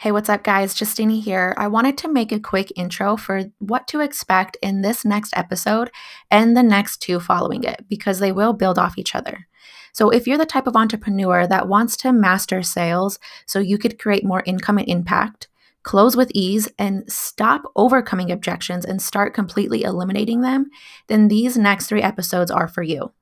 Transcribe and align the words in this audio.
Hey, 0.00 0.12
what's 0.12 0.30
up, 0.30 0.42
guys? 0.42 0.80
Justina 0.80 1.20
here. 1.20 1.54
I 1.58 1.68
wanted 1.68 1.98
to 1.98 2.10
make 2.10 2.32
a 2.32 2.40
quick 2.40 2.72
intro 2.74 3.18
for 3.18 3.52
what 3.58 3.86
to 3.88 4.00
expect 4.00 4.56
in 4.62 4.80
this 4.80 5.04
next 5.04 5.36
episode 5.36 5.90
and 6.30 6.56
the 6.56 6.62
next 6.62 7.02
two 7.02 7.20
following 7.20 7.64
it 7.64 7.84
because 7.86 8.18
they 8.18 8.32
will 8.32 8.54
build 8.54 8.78
off 8.78 8.96
each 8.96 9.14
other. 9.14 9.46
So, 9.92 10.08
if 10.08 10.26
you're 10.26 10.38
the 10.38 10.46
type 10.46 10.66
of 10.66 10.74
entrepreneur 10.74 11.46
that 11.46 11.68
wants 11.68 11.98
to 11.98 12.14
master 12.14 12.62
sales 12.62 13.18
so 13.44 13.58
you 13.58 13.76
could 13.76 13.98
create 13.98 14.24
more 14.24 14.42
income 14.46 14.78
and 14.78 14.88
impact, 14.88 15.48
close 15.82 16.16
with 16.16 16.32
ease, 16.32 16.66
and 16.78 17.04
stop 17.12 17.64
overcoming 17.76 18.32
objections 18.32 18.86
and 18.86 19.02
start 19.02 19.34
completely 19.34 19.82
eliminating 19.82 20.40
them, 20.40 20.70
then 21.08 21.28
these 21.28 21.58
next 21.58 21.88
three 21.88 22.00
episodes 22.00 22.50
are 22.50 22.68
for 22.68 22.82
you. 22.82 23.12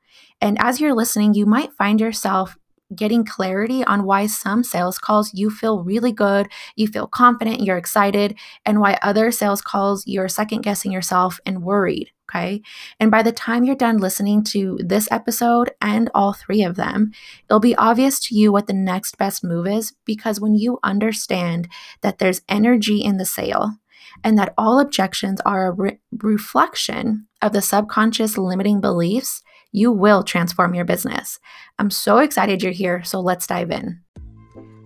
And 0.40 0.56
as 0.60 0.80
you're 0.80 0.94
listening, 0.94 1.34
you 1.34 1.44
might 1.44 1.72
find 1.72 2.00
yourself 2.00 2.56
getting 2.94 3.24
clarity 3.24 3.84
on 3.84 4.04
why 4.04 4.26
some 4.26 4.64
sales 4.64 4.98
calls 4.98 5.34
you 5.34 5.50
feel 5.50 5.82
really 5.82 6.12
good, 6.12 6.48
you 6.76 6.86
feel 6.86 7.06
confident, 7.06 7.60
you're 7.60 7.76
excited, 7.76 8.36
and 8.64 8.80
why 8.80 8.98
other 9.02 9.30
sales 9.30 9.60
calls 9.60 10.06
you're 10.06 10.28
second 10.28 10.62
guessing 10.62 10.92
yourself 10.92 11.40
and 11.44 11.62
worried. 11.62 12.10
Okay. 12.30 12.60
And 13.00 13.10
by 13.10 13.22
the 13.22 13.32
time 13.32 13.64
you're 13.64 13.74
done 13.74 13.96
listening 13.96 14.44
to 14.44 14.78
this 14.84 15.08
episode 15.10 15.70
and 15.80 16.10
all 16.14 16.34
three 16.34 16.62
of 16.62 16.76
them, 16.76 17.12
it'll 17.48 17.58
be 17.58 17.76
obvious 17.76 18.20
to 18.20 18.34
you 18.34 18.52
what 18.52 18.66
the 18.66 18.74
next 18.74 19.16
best 19.16 19.42
move 19.42 19.66
is 19.66 19.94
because 20.04 20.38
when 20.38 20.54
you 20.54 20.78
understand 20.82 21.68
that 22.02 22.18
there's 22.18 22.42
energy 22.46 22.98
in 22.98 23.16
the 23.16 23.24
sale 23.24 23.78
and 24.24 24.38
that 24.38 24.54
all 24.58 24.80
objections 24.80 25.40
are 25.42 25.66
a 25.66 25.72
re- 25.72 25.98
reflection 26.18 27.26
of 27.42 27.52
the 27.52 27.62
subconscious 27.62 28.38
limiting 28.38 28.80
beliefs, 28.80 29.42
you 29.72 29.92
will 29.92 30.22
transform 30.22 30.74
your 30.74 30.84
business. 30.84 31.38
I'm 31.78 31.90
so 31.90 32.18
excited 32.18 32.62
you're 32.62 32.72
here, 32.72 33.04
so 33.04 33.20
let's 33.20 33.46
dive 33.46 33.70
in. 33.70 34.00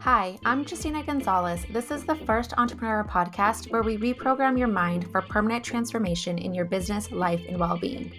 Hi, 0.01 0.37
I'm 0.45 0.67
Justina 0.69 1.05
Gonzalez. 1.05 1.65
This 1.71 1.93
is 1.93 2.05
the 2.05 2.17
first 2.17 2.55
entrepreneur 2.59 3.05
podcast 3.05 3.71
where 3.71 3.83
we 3.83 3.97
reprogram 3.97 4.59
your 4.59 4.69
mind 4.69 5.09
for 5.13 5.23
permanent 5.23 5.65
transformation 5.65 6.39
in 6.39 6.52
your 6.52 6.65
business, 6.65 7.13
life, 7.13 7.41
and 7.49 7.59
well 7.59 7.79
being. 7.79 8.13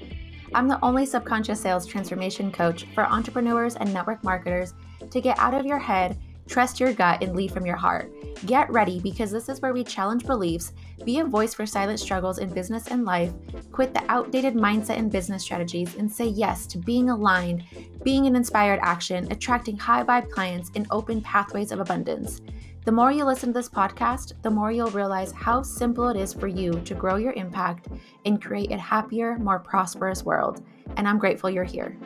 I'm 0.55 0.67
the 0.67 0.79
only 0.81 1.05
subconscious 1.05 1.59
sales 1.59 1.85
transformation 1.85 2.51
coach 2.51 2.85
for 2.93 3.05
entrepreneurs 3.05 3.75
and 3.75 3.93
network 3.93 4.23
marketers 4.23 4.73
to 5.09 5.19
get 5.19 5.37
out 5.39 5.53
of 5.53 5.65
your 5.65 5.79
head 5.79 6.17
Trust 6.47 6.79
your 6.79 6.93
gut 6.93 7.23
and 7.23 7.35
lead 7.35 7.51
from 7.51 7.65
your 7.65 7.75
heart. 7.75 8.11
Get 8.45 8.69
ready 8.71 8.99
because 8.99 9.31
this 9.31 9.47
is 9.47 9.61
where 9.61 9.73
we 9.73 9.83
challenge 9.83 10.25
beliefs, 10.25 10.73
be 11.05 11.19
a 11.19 11.25
voice 11.25 11.53
for 11.53 11.65
silent 11.65 11.99
struggles 11.99 12.39
in 12.39 12.53
business 12.53 12.87
and 12.87 13.05
life, 13.05 13.31
quit 13.71 13.93
the 13.93 14.03
outdated 14.09 14.53
mindset 14.53 14.97
and 14.97 15.11
business 15.11 15.43
strategies, 15.43 15.95
and 15.95 16.11
say 16.11 16.25
yes 16.25 16.67
to 16.67 16.77
being 16.77 17.09
aligned, 17.09 17.63
being 18.03 18.27
an 18.27 18.35
inspired 18.35 18.79
action, 18.81 19.31
attracting 19.31 19.77
high 19.77 20.03
vibe 20.03 20.29
clients, 20.29 20.71
and 20.75 20.87
open 20.91 21.21
pathways 21.21 21.71
of 21.71 21.79
abundance. 21.79 22.41
The 22.85 22.91
more 22.91 23.13
you 23.13 23.23
listen 23.23 23.49
to 23.49 23.53
this 23.53 23.69
podcast, 23.69 24.33
the 24.41 24.51
more 24.51 24.69
you'll 24.69 24.89
realize 24.89 25.31
how 25.31 25.61
simple 25.61 26.09
it 26.09 26.17
is 26.17 26.33
for 26.33 26.47
you 26.47 26.81
to 26.81 26.93
grow 26.93 27.15
your 27.15 27.31
impact 27.33 27.87
and 28.25 28.43
create 28.43 28.71
a 28.71 28.77
happier, 28.77 29.39
more 29.39 29.59
prosperous 29.59 30.23
world. 30.25 30.61
And 30.97 31.07
I'm 31.07 31.17
grateful 31.17 31.49
you're 31.49 31.63
here. 31.63 31.97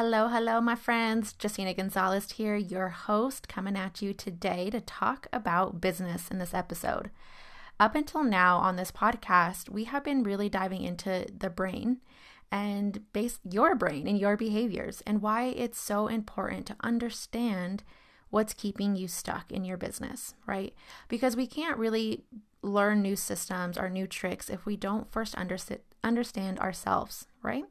Hello, 0.00 0.28
hello, 0.28 0.60
my 0.60 0.76
friends. 0.76 1.34
Justina 1.42 1.74
Gonzalez 1.74 2.30
here, 2.30 2.54
your 2.54 2.90
host, 2.90 3.48
coming 3.48 3.76
at 3.76 4.00
you 4.00 4.14
today 4.14 4.70
to 4.70 4.80
talk 4.80 5.26
about 5.32 5.80
business 5.80 6.28
in 6.28 6.38
this 6.38 6.54
episode. 6.54 7.10
Up 7.80 7.96
until 7.96 8.22
now 8.22 8.58
on 8.58 8.76
this 8.76 8.92
podcast, 8.92 9.68
we 9.68 9.82
have 9.82 10.04
been 10.04 10.22
really 10.22 10.48
diving 10.48 10.82
into 10.82 11.26
the 11.36 11.50
brain 11.50 11.96
and 12.52 13.12
base 13.12 13.40
your 13.42 13.74
brain 13.74 14.06
and 14.06 14.20
your 14.20 14.36
behaviors 14.36 15.02
and 15.04 15.20
why 15.20 15.46
it's 15.46 15.80
so 15.80 16.06
important 16.06 16.66
to 16.66 16.76
understand 16.84 17.82
what's 18.30 18.54
keeping 18.54 18.94
you 18.94 19.08
stuck 19.08 19.50
in 19.50 19.64
your 19.64 19.76
business, 19.76 20.36
right? 20.46 20.74
Because 21.08 21.34
we 21.34 21.48
can't 21.48 21.76
really 21.76 22.22
learn 22.62 23.02
new 23.02 23.16
systems 23.16 23.76
or 23.76 23.90
new 23.90 24.06
tricks 24.06 24.48
if 24.48 24.64
we 24.64 24.76
don't 24.76 25.10
first 25.10 25.34
understand 25.34 26.60
ourselves, 26.60 27.26
right? 27.42 27.64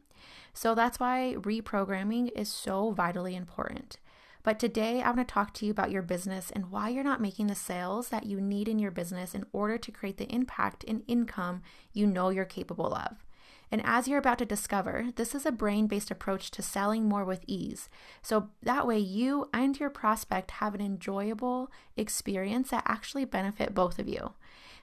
So 0.53 0.75
that's 0.75 1.00
why 1.00 1.35
reprogramming 1.38 2.31
is 2.35 2.50
so 2.50 2.91
vitally 2.91 3.35
important. 3.35 3.97
But 4.44 4.59
today, 4.59 5.01
I 5.01 5.07
want 5.07 5.28
to 5.28 5.33
talk 5.33 5.53
to 5.55 5.66
you 5.66 5.72
about 5.72 5.91
your 5.91 6.01
business 6.01 6.51
and 6.51 6.72
why 6.72 6.88
you're 6.88 7.03
not 7.03 7.19
making 7.19 7.47
the 7.47 7.55
sales 7.55 8.09
that 8.09 8.25
you 8.25 8.39
need 8.39 8.69
in 8.69 8.79
your 8.79 8.91
business 8.91 9.35
in 9.35 9.45
order 9.51 9.77
to 9.77 9.91
create 9.91 10.17
the 10.17 10.33
impact 10.33 10.85
and 10.88 11.03
income 11.06 11.61
you 11.91 12.07
know 12.07 12.29
you're 12.29 12.45
capable 12.45 12.95
of. 12.95 13.26
And 13.72 13.81
as 13.83 14.07
you're 14.07 14.19
about 14.19 14.38
to 14.39 14.45
discover, 14.45 15.07
this 15.16 15.35
is 15.35 15.45
a 15.45 15.51
brain 15.51 15.88
based 15.88 16.09
approach 16.09 16.51
to 16.51 16.61
selling 16.61 17.05
more 17.05 17.25
with 17.25 17.44
ease. 17.47 17.89
So 18.22 18.50
that 18.63 18.88
way, 18.88 18.97
you 18.97 19.50
and 19.53 19.78
your 19.78 19.89
prospect 19.89 20.51
have 20.51 20.73
an 20.73 20.81
enjoyable 20.81 21.72
experience 21.95 22.69
that 22.69 22.83
actually 22.88 23.25
benefit 23.25 23.73
both 23.73 24.00
of 24.00 24.07
you. 24.07 24.33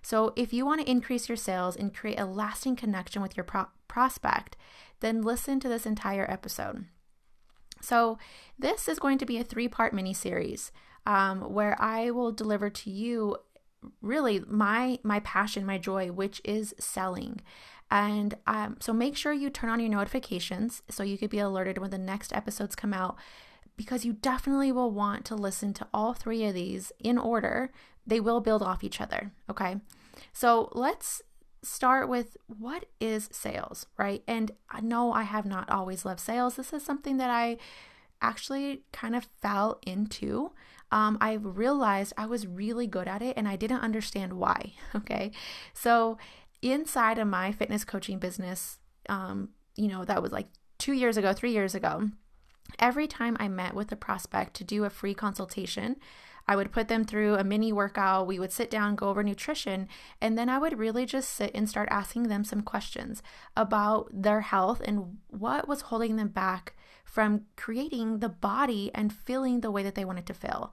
So, 0.03 0.34
if 0.37 0.53
you 0.53 0.67
want 0.67 0.83
to 0.83 0.91
increase 0.91 1.31
your 1.31 1.37
sales 1.37 1.77
and 1.77 1.94
create 1.94 2.21
a 2.21 2.27
lasting 2.27 2.77
connection 2.77 3.23
with 3.23 3.39
your 3.39 3.44
pro- 3.44 3.69
prospect, 3.89 4.55
then 5.00 5.23
listen 5.23 5.61
to 5.61 5.69
this 5.69 5.87
entire 5.87 6.31
episode. 6.31 6.84
So, 7.81 8.19
this 8.59 8.87
is 8.87 8.99
going 8.99 9.17
to 9.17 9.25
be 9.25 9.39
a 9.39 9.44
three 9.44 9.67
part 9.67 9.94
mini 9.94 10.12
series 10.12 10.73
um, 11.06 11.41
where 11.41 11.81
I 11.81 12.11
will 12.11 12.33
deliver 12.33 12.69
to 12.69 12.91
you 12.91 13.39
really 14.00 14.41
my 14.47 14.99
my 15.03 15.21
passion 15.21 15.67
my 15.67 15.77
joy 15.77 16.11
which 16.11 16.41
is 16.43 16.75
selling 16.78 17.39
and 17.94 18.34
um, 18.47 18.77
so 18.81 18.93
make 18.93 19.16
sure 19.16 19.32
you 19.32 19.49
turn 19.49 19.71
on 19.71 19.81
your 19.81 19.88
notifications 19.88 20.82
so 20.91 21.03
you 21.03 21.16
could 21.16 21.31
be 21.31 21.38
alerted 21.38 21.78
when 21.78 21.91
the 21.91 21.99
next 21.99 22.32
episodes 22.32 22.75
come 22.75 22.93
out 22.93 23.16
because 23.77 24.05
you 24.05 24.12
definitely 24.12 24.71
will 24.71 24.91
want 24.91 25.25
to 25.25 25.34
listen 25.34 25.72
to 25.75 25.87
all 25.94 26.12
three 26.12 26.44
of 26.44 26.55
these 26.55 26.93
in 26.99 27.16
order 27.16 27.72
they 28.06 28.21
will 28.21 28.41
build 28.41 28.62
off 28.62 28.84
each 28.84 29.00
other 29.00 29.32
okay 29.49 29.77
so 30.32 30.71
let's 30.72 31.22
start 31.65 32.09
with 32.09 32.37
what 32.47 32.87
is 33.00 33.28
sales, 33.32 33.87
right? 33.97 34.22
And 34.28 34.53
I 34.71 34.81
know 34.81 35.12
I 35.12 35.22
have 35.22 35.47
not 35.47 35.71
always 35.71 36.05
loved 36.05 36.21
sales. 36.21 36.56
This 36.56 36.72
is 36.72 36.84
something 36.84 37.16
that 37.16 37.31
I 37.31 37.56
actually 38.21 38.82
kind 38.93 39.16
of 39.16 39.26
fell 39.41 39.78
into. 39.87 40.53
Um, 40.93 41.19
I 41.21 41.34
realized 41.34 42.12
I 42.16 42.26
was 42.26 42.47
really 42.47 42.87
good 42.87 43.09
at 43.09 43.22
it 43.22 43.37
and 43.37 43.49
I 43.49 43.56
didn't 43.56 43.81
understand 43.81 44.34
why. 44.34 44.75
Okay. 44.94 45.32
So, 45.72 46.19
inside 46.64 47.19
of 47.19 47.28
my 47.28 47.52
fitness 47.52 47.84
coaching 47.84 48.19
business, 48.19 48.78
um, 49.08 49.50
you 49.76 49.88
know, 49.88 50.04
that 50.04 50.22
was 50.22 50.32
like 50.32 50.48
two 50.78 50.92
years 50.92 51.16
ago, 51.16 51.32
three 51.32 51.52
years 51.52 51.75
ago, 51.75 52.10
every 52.78 53.06
time 53.06 53.36
I 53.38 53.48
met 53.48 53.75
with 53.75 53.92
a 53.92 53.97
prospect 53.97 54.54
to 54.54 54.64
do 54.64 54.84
a 54.84 54.91
free 54.91 55.14
consultation, 55.14 55.97
I 56.47 56.56
would 56.56 56.72
put 56.72 56.88
them 56.88 57.04
through 57.04 57.36
a 57.36 57.44
mini 57.44 57.72
workout. 57.72 58.26
We 58.26 58.38
would 58.38 58.52
sit 58.52 58.70
down, 58.70 58.97
go 58.97 59.08
over 59.08 59.22
nutrition, 59.22 59.88
and 60.20 60.36
then 60.36 60.48
I 60.48 60.58
would 60.58 60.78
really 60.78 61.06
just 61.06 61.30
sit 61.30 61.50
and 61.54 61.69
start 61.69 61.88
asking 61.91 62.25
them 62.25 62.44
some 62.44 62.62
questions 62.62 63.22
about 63.56 64.10
their 64.12 64.42
health 64.42 64.82
and 64.84 65.19
what 65.28 65.66
was 65.66 65.82
holding 65.82 66.16
them 66.16 66.28
back 66.28 66.75
from 67.04 67.42
creating 67.56 68.19
the 68.19 68.28
body 68.28 68.91
and 68.94 69.12
feeling 69.12 69.60
the 69.60 69.70
way 69.70 69.82
that 69.82 69.94
they 69.94 70.04
wanted 70.04 70.26
to 70.26 70.34
feel. 70.34 70.72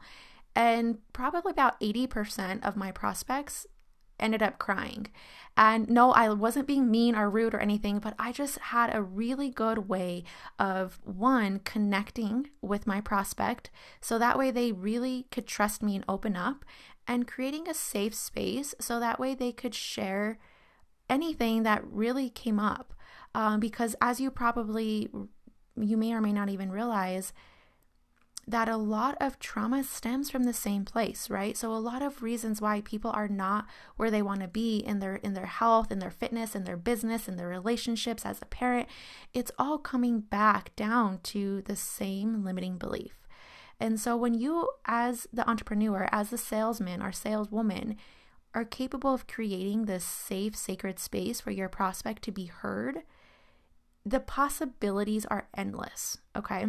And 0.55 0.97
probably 1.13 1.51
about 1.51 1.79
80% 1.79 2.65
of 2.65 2.75
my 2.75 2.91
prospects 2.91 3.65
ended 4.21 4.43
up 4.43 4.59
crying. 4.59 5.07
And 5.57 5.89
no, 5.89 6.11
I 6.11 6.29
wasn't 6.29 6.67
being 6.67 6.89
mean 6.89 7.15
or 7.15 7.29
rude 7.29 7.53
or 7.53 7.59
anything, 7.59 7.99
but 7.99 8.13
I 8.17 8.31
just 8.31 8.57
had 8.57 8.95
a 8.95 9.01
really 9.01 9.49
good 9.49 9.89
way 9.89 10.23
of 10.57 10.99
one, 11.03 11.59
connecting 11.59 12.49
with 12.61 12.87
my 12.87 13.01
prospect. 13.01 13.69
So 13.99 14.17
that 14.17 14.37
way 14.37 14.51
they 14.51 14.71
really 14.71 15.27
could 15.29 15.47
trust 15.47 15.83
me 15.83 15.95
and 15.95 16.05
open 16.07 16.35
up, 16.35 16.63
and 17.07 17.27
creating 17.27 17.67
a 17.67 17.73
safe 17.73 18.13
space 18.13 18.73
so 18.79 18.99
that 18.99 19.19
way 19.19 19.35
they 19.35 19.51
could 19.51 19.75
share 19.75 20.37
anything 21.09 21.63
that 21.63 21.85
really 21.85 22.29
came 22.29 22.59
up. 22.59 22.93
Um, 23.35 23.59
because 23.59 23.95
as 24.01 24.21
you 24.21 24.31
probably, 24.31 25.09
you 25.75 25.97
may 25.97 26.13
or 26.13 26.21
may 26.21 26.31
not 26.31 26.49
even 26.49 26.71
realize, 26.71 27.33
that 28.47 28.67
a 28.67 28.77
lot 28.77 29.15
of 29.21 29.39
trauma 29.39 29.83
stems 29.83 30.29
from 30.29 30.43
the 30.43 30.53
same 30.53 30.83
place, 30.83 31.29
right? 31.29 31.55
So 31.55 31.73
a 31.73 31.75
lot 31.75 32.01
of 32.01 32.23
reasons 32.23 32.59
why 32.59 32.81
people 32.81 33.11
are 33.11 33.27
not 33.27 33.65
where 33.97 34.11
they 34.11 34.21
want 34.21 34.41
to 34.41 34.47
be 34.47 34.79
in 34.79 34.99
their 34.99 35.17
in 35.17 35.33
their 35.33 35.45
health, 35.45 35.91
in 35.91 35.99
their 35.99 36.11
fitness, 36.11 36.55
in 36.55 36.63
their 36.63 36.77
business, 36.77 37.27
in 37.27 37.37
their 37.37 37.47
relationships 37.47 38.25
as 38.25 38.41
a 38.41 38.45
parent, 38.45 38.87
it's 39.33 39.51
all 39.59 39.77
coming 39.77 40.19
back 40.19 40.75
down 40.75 41.19
to 41.23 41.61
the 41.63 41.75
same 41.75 42.43
limiting 42.43 42.77
belief. 42.77 43.27
And 43.79 43.99
so 43.99 44.15
when 44.17 44.33
you 44.33 44.69
as 44.85 45.27
the 45.31 45.47
entrepreneur, 45.49 46.07
as 46.11 46.29
the 46.29 46.37
salesman 46.37 47.01
or 47.01 47.11
saleswoman 47.11 47.97
are 48.53 48.65
capable 48.65 49.13
of 49.13 49.27
creating 49.27 49.85
this 49.85 50.03
safe 50.03 50.55
sacred 50.55 50.99
space 50.99 51.39
for 51.39 51.51
your 51.51 51.69
prospect 51.69 52.21
to 52.23 52.31
be 52.31 52.45
heard, 52.45 53.03
the 54.05 54.19
possibilities 54.19 55.25
are 55.27 55.47
endless, 55.55 56.17
okay? 56.35 56.65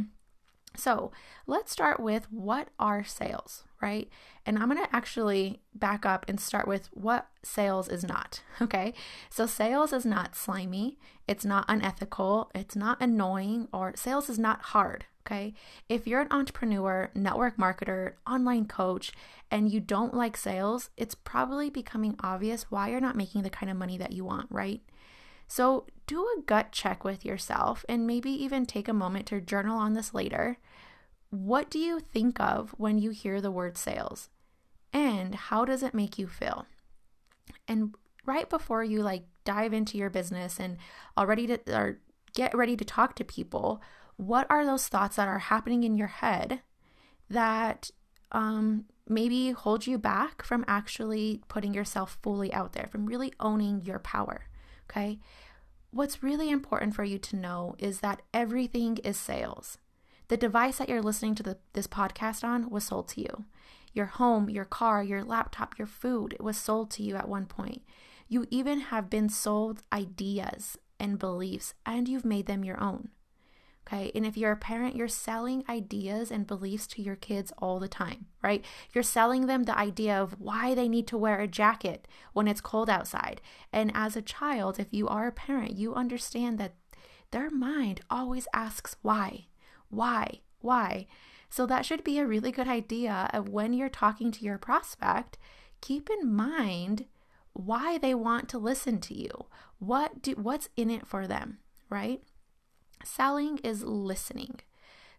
So 0.76 1.12
let's 1.46 1.72
start 1.72 2.00
with 2.00 2.26
what 2.30 2.68
are 2.78 3.04
sales, 3.04 3.64
right? 3.80 4.08
And 4.46 4.58
I'm 4.58 4.70
going 4.70 4.82
to 4.82 4.94
actually 4.94 5.60
back 5.74 6.04
up 6.06 6.24
and 6.28 6.40
start 6.40 6.66
with 6.66 6.88
what 6.92 7.28
sales 7.42 7.88
is 7.88 8.04
not, 8.04 8.42
okay? 8.60 8.94
So 9.30 9.46
sales 9.46 9.92
is 9.92 10.04
not 10.04 10.34
slimy, 10.36 10.98
it's 11.28 11.44
not 11.44 11.64
unethical, 11.68 12.50
it's 12.54 12.76
not 12.76 13.00
annoying, 13.00 13.68
or 13.72 13.92
sales 13.96 14.28
is 14.28 14.38
not 14.38 14.62
hard, 14.62 15.06
Okay. 15.26 15.54
If 15.88 16.06
you're 16.06 16.20
an 16.20 16.32
entrepreneur, 16.32 17.10
network 17.14 17.56
marketer, 17.56 18.14
online 18.26 18.66
coach, 18.66 19.12
and 19.50 19.70
you 19.70 19.78
don't 19.78 20.14
like 20.14 20.36
sales, 20.36 20.90
it's 20.96 21.14
probably 21.14 21.70
becoming 21.70 22.16
obvious 22.20 22.70
why 22.70 22.90
you're 22.90 23.00
not 23.00 23.16
making 23.16 23.42
the 23.42 23.50
kind 23.50 23.70
of 23.70 23.76
money 23.76 23.96
that 23.98 24.12
you 24.12 24.24
want, 24.24 24.48
right? 24.50 24.80
So 25.54 25.84
do 26.06 26.22
a 26.22 26.40
gut 26.40 26.72
check 26.72 27.04
with 27.04 27.26
yourself 27.26 27.84
and 27.86 28.06
maybe 28.06 28.30
even 28.30 28.64
take 28.64 28.88
a 28.88 28.94
moment 28.94 29.26
to 29.26 29.40
journal 29.42 29.78
on 29.78 29.92
this 29.92 30.14
later. 30.14 30.56
What 31.28 31.68
do 31.68 31.78
you 31.78 32.00
think 32.00 32.40
of 32.40 32.74
when 32.78 32.96
you 32.96 33.10
hear 33.10 33.38
the 33.38 33.50
word 33.50 33.76
sales? 33.76 34.30
And 34.94 35.34
how 35.34 35.66
does 35.66 35.82
it 35.82 35.92
make 35.92 36.18
you 36.18 36.26
feel? 36.26 36.64
And 37.68 37.94
right 38.24 38.48
before 38.48 38.82
you 38.82 39.02
like 39.02 39.24
dive 39.44 39.74
into 39.74 39.98
your 39.98 40.08
business 40.08 40.58
and 40.58 40.78
already 41.18 41.46
to 41.48 41.60
or 41.68 41.98
get 42.34 42.56
ready 42.56 42.74
to 42.74 42.84
talk 42.86 43.14
to 43.16 43.22
people, 43.22 43.82
what 44.16 44.46
are 44.48 44.64
those 44.64 44.88
thoughts 44.88 45.16
that 45.16 45.28
are 45.28 45.38
happening 45.38 45.84
in 45.84 45.98
your 45.98 46.08
head 46.08 46.62
that 47.28 47.90
um, 48.32 48.86
maybe 49.06 49.50
hold 49.50 49.86
you 49.86 49.98
back 49.98 50.42
from 50.42 50.64
actually 50.66 51.42
putting 51.48 51.74
yourself 51.74 52.18
fully 52.22 52.50
out 52.54 52.72
there, 52.72 52.88
from 52.90 53.04
really 53.04 53.34
owning 53.38 53.82
your 53.82 53.98
power? 53.98 54.46
Okay. 54.92 55.18
What's 55.90 56.22
really 56.22 56.50
important 56.50 56.94
for 56.94 57.04
you 57.04 57.18
to 57.18 57.36
know 57.36 57.74
is 57.78 58.00
that 58.00 58.22
everything 58.34 58.98
is 58.98 59.16
sales. 59.16 59.78
The 60.28 60.36
device 60.36 60.78
that 60.78 60.88
you're 60.88 61.02
listening 61.02 61.34
to 61.36 61.42
the, 61.42 61.58
this 61.72 61.86
podcast 61.86 62.44
on 62.44 62.68
was 62.70 62.84
sold 62.84 63.08
to 63.08 63.22
you. 63.22 63.44
Your 63.94 64.06
home, 64.06 64.48
your 64.48 64.64
car, 64.64 65.02
your 65.02 65.24
laptop, 65.24 65.78
your 65.78 65.86
food, 65.86 66.32
it 66.34 66.42
was 66.42 66.56
sold 66.56 66.90
to 66.92 67.02
you 67.02 67.16
at 67.16 67.28
one 67.28 67.46
point. 67.46 67.82
You 68.28 68.46
even 68.50 68.80
have 68.80 69.10
been 69.10 69.28
sold 69.28 69.82
ideas 69.92 70.78
and 70.98 71.18
beliefs, 71.18 71.74
and 71.84 72.08
you've 72.08 72.24
made 72.24 72.46
them 72.46 72.64
your 72.64 72.82
own. 72.82 73.08
Okay. 73.86 74.12
And 74.14 74.24
if 74.24 74.36
you're 74.36 74.52
a 74.52 74.56
parent, 74.56 74.96
you're 74.96 75.08
selling 75.08 75.64
ideas 75.68 76.30
and 76.30 76.46
beliefs 76.46 76.86
to 76.88 77.02
your 77.02 77.16
kids 77.16 77.52
all 77.58 77.80
the 77.80 77.88
time, 77.88 78.26
right? 78.42 78.64
You're 78.92 79.02
selling 79.02 79.46
them 79.46 79.64
the 79.64 79.76
idea 79.76 80.16
of 80.20 80.40
why 80.40 80.74
they 80.74 80.88
need 80.88 81.06
to 81.08 81.18
wear 81.18 81.40
a 81.40 81.48
jacket 81.48 82.06
when 82.32 82.46
it's 82.46 82.60
cold 82.60 82.88
outside. 82.88 83.40
And 83.72 83.90
as 83.94 84.16
a 84.16 84.22
child, 84.22 84.78
if 84.78 84.86
you 84.92 85.08
are 85.08 85.26
a 85.26 85.32
parent, 85.32 85.76
you 85.76 85.94
understand 85.94 86.58
that 86.58 86.74
their 87.32 87.50
mind 87.50 88.02
always 88.08 88.46
asks 88.54 88.96
why, 89.02 89.46
why, 89.88 90.40
why. 90.60 91.06
So 91.50 91.66
that 91.66 91.84
should 91.84 92.04
be 92.04 92.18
a 92.18 92.26
really 92.26 92.52
good 92.52 92.68
idea 92.68 93.28
of 93.32 93.48
when 93.48 93.72
you're 93.72 93.88
talking 93.88 94.30
to 94.32 94.44
your 94.44 94.58
prospect, 94.58 95.38
keep 95.80 96.08
in 96.08 96.32
mind 96.32 97.06
why 97.52 97.98
they 97.98 98.14
want 98.14 98.48
to 98.50 98.58
listen 98.58 99.00
to 99.00 99.14
you. 99.14 99.30
What 99.78 100.22
do 100.22 100.32
what's 100.32 100.68
in 100.76 100.88
it 100.90 101.06
for 101.06 101.26
them, 101.26 101.58
right? 101.90 102.22
Selling 103.04 103.58
is 103.58 103.82
listening. 103.82 104.60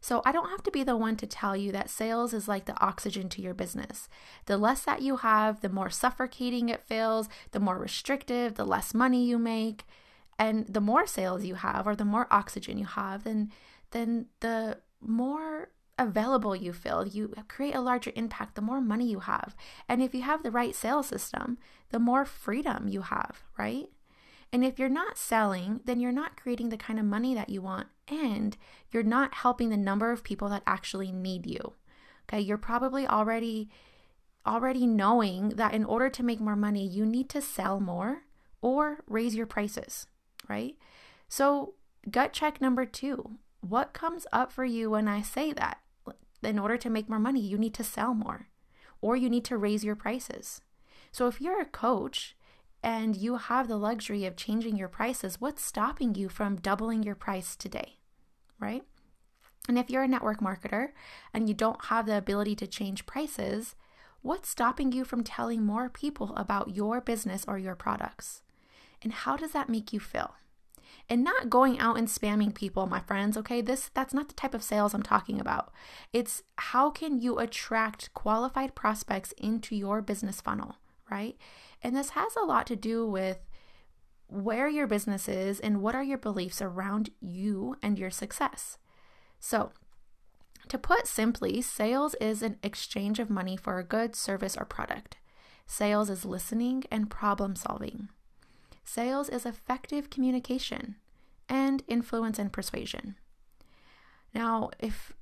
So 0.01 0.21
I 0.25 0.33
don't 0.33 0.49
have 0.49 0.63
to 0.63 0.71
be 0.71 0.83
the 0.83 0.97
one 0.97 1.15
to 1.15 1.25
tell 1.25 1.55
you 1.55 1.71
that 1.71 1.89
sales 1.89 2.33
is 2.33 2.47
like 2.47 2.65
the 2.65 2.77
oxygen 2.83 3.29
to 3.29 3.41
your 3.41 3.53
business. 3.53 4.09
The 4.47 4.57
less 4.57 4.83
that 4.83 5.01
you 5.01 5.17
have, 5.17 5.61
the 5.61 5.69
more 5.69 5.89
suffocating 5.89 6.67
it 6.67 6.83
feels, 6.83 7.29
the 7.51 7.61
more 7.61 7.77
restrictive, 7.77 8.55
the 8.55 8.65
less 8.65 8.93
money 8.93 9.23
you 9.23 9.39
make. 9.39 9.85
And 10.37 10.67
the 10.67 10.81
more 10.81 11.07
sales 11.07 11.45
you 11.45 11.55
have 11.55 11.87
or 11.87 11.95
the 11.95 12.03
more 12.03 12.27
oxygen 12.31 12.77
you 12.77 12.85
have, 12.85 13.23
then 13.23 13.51
then 13.91 14.25
the 14.41 14.79
more 14.99 15.69
available 15.97 16.55
you 16.55 16.73
feel, 16.73 17.07
you 17.07 17.33
create 17.47 17.75
a 17.75 17.81
larger 17.81 18.11
impact, 18.15 18.55
the 18.55 18.61
more 18.61 18.81
money 18.81 19.05
you 19.09 19.19
have. 19.19 19.55
And 19.87 20.01
if 20.01 20.13
you 20.13 20.23
have 20.23 20.43
the 20.43 20.51
right 20.51 20.75
sales 20.75 21.07
system, 21.07 21.57
the 21.91 21.99
more 21.99 22.25
freedom 22.25 22.87
you 22.87 23.01
have, 23.03 23.43
right? 23.57 23.89
And 24.53 24.63
if 24.63 24.77
you're 24.77 24.87
not 24.87 25.17
selling, 25.17 25.81
then 25.85 25.99
you're 25.99 26.11
not 26.11 26.39
creating 26.39 26.69
the 26.69 26.77
kind 26.77 26.99
of 26.99 27.05
money 27.05 27.33
that 27.33 27.49
you 27.49 27.59
want 27.59 27.87
and 28.07 28.55
you're 28.91 29.01
not 29.01 29.33
helping 29.33 29.69
the 29.69 29.77
number 29.77 30.11
of 30.11 30.23
people 30.23 30.47
that 30.49 30.61
actually 30.67 31.11
need 31.11 31.47
you. 31.47 31.73
Okay? 32.29 32.39
You're 32.39 32.59
probably 32.59 33.07
already 33.07 33.69
already 34.45 34.85
knowing 34.85 35.49
that 35.49 35.73
in 35.73 35.85
order 35.85 36.09
to 36.09 36.21
make 36.21 36.39
more 36.39 36.55
money, 36.55 36.85
you 36.85 37.05
need 37.05 37.29
to 37.29 37.41
sell 37.41 37.79
more 37.79 38.23
or 38.61 39.03
raise 39.07 39.35
your 39.35 39.45
prices, 39.45 40.05
right? 40.49 40.75
So, 41.29 41.75
gut 42.11 42.33
check 42.33 42.59
number 42.59 42.85
2. 42.85 43.37
What 43.61 43.93
comes 43.93 44.27
up 44.33 44.51
for 44.51 44.65
you 44.65 44.89
when 44.89 45.07
I 45.07 45.21
say 45.21 45.53
that? 45.53 45.79
In 46.43 46.59
order 46.59 46.77
to 46.77 46.89
make 46.89 47.07
more 47.07 47.19
money, 47.19 47.39
you 47.39 47.57
need 47.57 47.73
to 47.75 47.85
sell 47.85 48.13
more 48.13 48.49
or 49.01 49.15
you 49.15 49.29
need 49.29 49.45
to 49.45 49.57
raise 49.57 49.85
your 49.85 49.95
prices. 49.95 50.61
So, 51.11 51.27
if 51.27 51.39
you're 51.39 51.61
a 51.61 51.65
coach 51.65 52.35
and 52.83 53.15
you 53.15 53.37
have 53.37 53.67
the 53.67 53.77
luxury 53.77 54.25
of 54.25 54.35
changing 54.35 54.77
your 54.77 54.89
prices, 54.89 55.39
what's 55.39 55.63
stopping 55.63 56.15
you 56.15 56.27
from 56.27 56.57
doubling 56.57 57.01
your 57.01 57.15
price 57.15 57.55
today? 57.55 57.97
Right? 58.59 58.83
And 59.69 59.79
if 59.79 59.89
you're 59.89 60.03
a 60.03 60.07
network 60.07 60.41
marketer 60.41 60.89
and 61.33 61.47
you 61.47 61.55
don't 61.55 61.85
have 61.85 62.05
the 62.05 62.17
ability 62.17 62.55
to 62.57 62.67
change 62.67 63.05
prices, 63.05 63.75
what's 64.21 64.49
stopping 64.49 64.91
you 64.91 65.05
from 65.05 65.23
telling 65.23 65.65
more 65.65 65.89
people 65.89 66.33
about 66.35 66.75
your 66.75 66.99
business 66.99 67.45
or 67.47 67.57
your 67.57 67.75
products? 67.75 68.41
And 69.01 69.13
how 69.13 69.37
does 69.37 69.53
that 69.53 69.69
make 69.69 69.93
you 69.93 70.01
feel? 70.01 70.35
And 71.09 71.23
not 71.23 71.49
going 71.49 71.79
out 71.79 71.97
and 71.97 72.07
spamming 72.07 72.53
people, 72.53 72.85
my 72.85 72.99
friends, 72.99 73.37
okay? 73.37 73.61
This 73.61 73.89
that's 73.93 74.13
not 74.13 74.27
the 74.27 74.33
type 74.33 74.53
of 74.53 74.63
sales 74.63 74.93
I'm 74.93 75.03
talking 75.03 75.39
about. 75.39 75.71
It's 76.11 76.43
how 76.57 76.89
can 76.89 77.19
you 77.19 77.39
attract 77.39 78.13
qualified 78.13 78.75
prospects 78.75 79.33
into 79.37 79.75
your 79.75 80.01
business 80.01 80.39
funnel, 80.39 80.75
right? 81.13 81.37
And 81.83 81.95
this 81.95 82.11
has 82.11 82.35
a 82.35 82.45
lot 82.45 82.65
to 82.67 82.75
do 82.75 83.05
with 83.05 83.37
where 84.27 84.67
your 84.67 84.87
business 84.87 85.29
is 85.29 85.59
and 85.59 85.79
what 85.81 85.93
are 85.93 86.03
your 86.03 86.17
beliefs 86.17 86.59
around 86.59 87.11
you 87.21 87.75
and 87.83 87.99
your 87.99 88.09
success. 88.09 88.79
So, 89.39 89.71
to 90.69 90.77
put 90.79 91.05
simply, 91.05 91.61
sales 91.61 92.15
is 92.15 92.41
an 92.41 92.57
exchange 92.63 93.19
of 93.19 93.29
money 93.29 93.55
for 93.55 93.77
a 93.77 93.83
good, 93.83 94.15
service, 94.15 94.57
or 94.57 94.65
product. 94.65 95.17
Sales 95.67 96.09
is 96.09 96.25
listening 96.25 96.83
and 96.89 97.11
problem 97.11 97.55
solving. 97.55 98.09
Sales 98.83 99.29
is 99.29 99.45
effective 99.45 100.09
communication 100.09 100.95
and 101.47 101.83
influence 101.87 102.39
and 102.39 102.51
persuasion. 102.51 103.15
Now, 104.33 104.71
if 104.79 105.13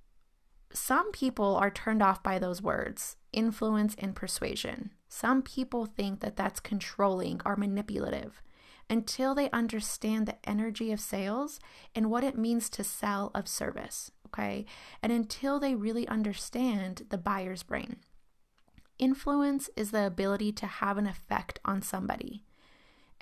some 0.72 1.12
people 1.12 1.58
are 1.58 1.72
turned 1.72 2.02
off 2.02 2.24
by 2.24 2.40
those 2.40 2.62
words, 2.62 3.18
influence 3.34 3.96
and 3.98 4.16
persuasion, 4.16 4.92
some 5.08 5.42
people 5.42 5.86
think 5.86 6.20
that 6.22 6.36
that's 6.36 6.60
controlling 6.60 7.42
or 7.46 7.56
manipulative 7.56 8.42
until 8.90 9.34
they 9.34 9.50
understand 9.52 10.26
the 10.26 10.38
energy 10.50 10.92
of 10.92 11.00
sales 11.00 11.60
and 11.96 12.12
what 12.12 12.24
it 12.26 12.38
means 12.38 12.70
to 12.70 12.84
sell 12.84 13.32
of 13.34 13.48
service, 13.48 14.12
okay? 14.28 14.66
And 15.02 15.12
until 15.12 15.60
they 15.60 15.76
really 15.76 16.08
understand 16.08 17.04
the 17.10 17.18
buyer's 17.18 17.64
brain. 17.64 17.98
Influence 19.00 19.70
is 19.76 19.92
the 19.92 20.06
ability 20.06 20.52
to 20.52 20.68
have 20.68 20.98
an 20.98 21.08
effect 21.08 21.60
on 21.64 21.82
somebody. 21.82 22.44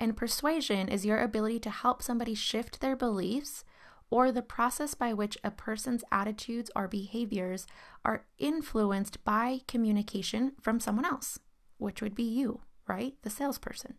And 0.00 0.16
persuasion 0.16 0.88
is 0.88 1.06
your 1.06 1.20
ability 1.20 1.60
to 1.60 1.70
help 1.70 2.02
somebody 2.02 2.34
shift 2.34 2.80
their 2.80 2.96
beliefs 2.96 3.64
or 4.10 4.32
the 4.32 4.42
process 4.42 4.94
by 4.94 5.12
which 5.12 5.38
a 5.44 5.50
person's 5.50 6.04
attitudes 6.10 6.70
or 6.74 6.88
behaviors 6.88 7.66
are 8.04 8.24
influenced 8.38 9.22
by 9.24 9.60
communication 9.68 10.52
from 10.60 10.80
someone 10.80 11.04
else 11.04 11.38
which 11.80 12.02
would 12.02 12.14
be 12.14 12.22
you, 12.22 12.60
right? 12.86 13.14
The 13.22 13.30
salesperson. 13.30 13.94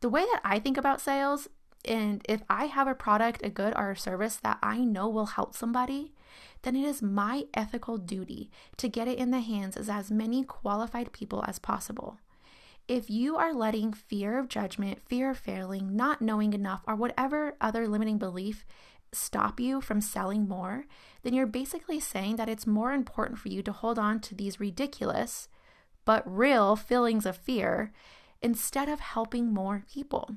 The 0.00 0.08
way 0.08 0.22
that 0.22 0.40
I 0.44 0.58
think 0.58 0.76
about 0.76 1.00
sales, 1.00 1.48
and 1.84 2.22
if 2.28 2.42
I 2.48 2.66
have 2.66 2.88
a 2.88 2.94
product, 2.94 3.44
a 3.44 3.50
good, 3.50 3.74
or 3.76 3.90
a 3.90 3.96
service 3.96 4.36
that 4.36 4.58
I 4.62 4.78
know 4.78 5.08
will 5.08 5.26
help 5.26 5.54
somebody, 5.54 6.12
then 6.62 6.76
it 6.76 6.84
is 6.84 7.02
my 7.02 7.44
ethical 7.54 7.98
duty 7.98 8.50
to 8.76 8.88
get 8.88 9.08
it 9.08 9.18
in 9.18 9.30
the 9.30 9.40
hands 9.40 9.76
of 9.76 9.88
as 9.88 10.10
many 10.10 10.44
qualified 10.44 11.12
people 11.12 11.44
as 11.46 11.58
possible. 11.58 12.18
If 12.88 13.10
you 13.10 13.36
are 13.36 13.52
letting 13.52 13.92
fear 13.92 14.38
of 14.38 14.48
judgment, 14.48 15.00
fear 15.08 15.30
of 15.30 15.38
failing, 15.38 15.96
not 15.96 16.22
knowing 16.22 16.52
enough, 16.52 16.82
or 16.86 16.94
whatever 16.94 17.56
other 17.60 17.88
limiting 17.88 18.18
belief 18.18 18.64
stop 19.12 19.60
you 19.60 19.80
from 19.80 20.00
selling 20.00 20.48
more, 20.48 20.84
then 21.22 21.34
you're 21.34 21.46
basically 21.46 22.00
saying 22.00 22.36
that 22.36 22.48
it's 22.48 22.66
more 22.66 22.92
important 22.92 23.38
for 23.38 23.48
you 23.48 23.62
to 23.62 23.72
hold 23.72 23.98
on 23.98 24.20
to 24.20 24.34
these 24.34 24.60
ridiculous, 24.60 25.48
but 26.04 26.22
real 26.26 26.76
feelings 26.76 27.26
of 27.26 27.36
fear 27.36 27.92
instead 28.42 28.88
of 28.88 29.00
helping 29.00 29.52
more 29.52 29.84
people 29.92 30.36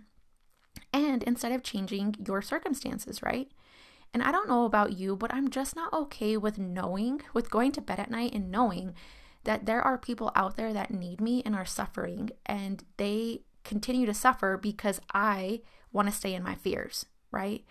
and 0.93 1.23
instead 1.23 1.51
of 1.51 1.63
changing 1.63 2.15
your 2.25 2.41
circumstances, 2.41 3.21
right? 3.21 3.51
And 4.13 4.23
I 4.23 4.31
don't 4.31 4.49
know 4.49 4.65
about 4.65 4.93
you, 4.93 5.15
but 5.15 5.33
I'm 5.33 5.49
just 5.49 5.75
not 5.75 5.93
okay 5.93 6.35
with 6.37 6.57
knowing, 6.57 7.21
with 7.33 7.51
going 7.51 7.71
to 7.73 7.81
bed 7.81 7.99
at 7.99 8.09
night 8.09 8.33
and 8.33 8.49
knowing 8.49 8.95
that 9.43 9.65
there 9.65 9.81
are 9.81 9.97
people 9.97 10.31
out 10.35 10.57
there 10.57 10.73
that 10.73 10.91
need 10.91 11.21
me 11.21 11.43
and 11.45 11.55
are 11.55 11.65
suffering, 11.65 12.31
and 12.45 12.83
they 12.97 13.41
continue 13.63 14.05
to 14.05 14.13
suffer 14.13 14.57
because 14.57 14.99
I 15.13 15.61
want 15.91 16.07
to 16.07 16.13
stay 16.13 16.33
in 16.33 16.43
my 16.43 16.55
fears, 16.55 17.05
right? 17.31 17.63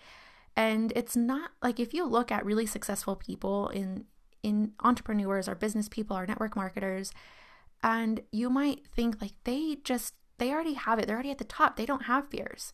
And 0.55 0.91
it's 0.95 1.15
not 1.15 1.51
like 1.61 1.79
if 1.79 1.93
you 1.93 2.05
look 2.05 2.31
at 2.31 2.45
really 2.45 2.65
successful 2.65 3.15
people 3.15 3.69
in 3.69 4.05
in 4.41 4.71
entrepreneurs 4.81 5.49
or 5.49 5.55
business 5.55 5.89
people 5.89 6.17
or 6.17 6.25
network 6.25 6.55
marketers, 6.55 7.11
and 7.83 8.21
you 8.31 8.49
might 8.49 8.85
think 8.87 9.21
like 9.21 9.33
they 9.43 9.77
just, 9.83 10.13
they 10.37 10.51
already 10.51 10.73
have 10.73 10.99
it. 10.99 11.07
They're 11.07 11.15
already 11.15 11.31
at 11.31 11.37
the 11.39 11.43
top. 11.43 11.75
They 11.75 11.85
don't 11.85 12.05
have 12.05 12.29
fears. 12.29 12.73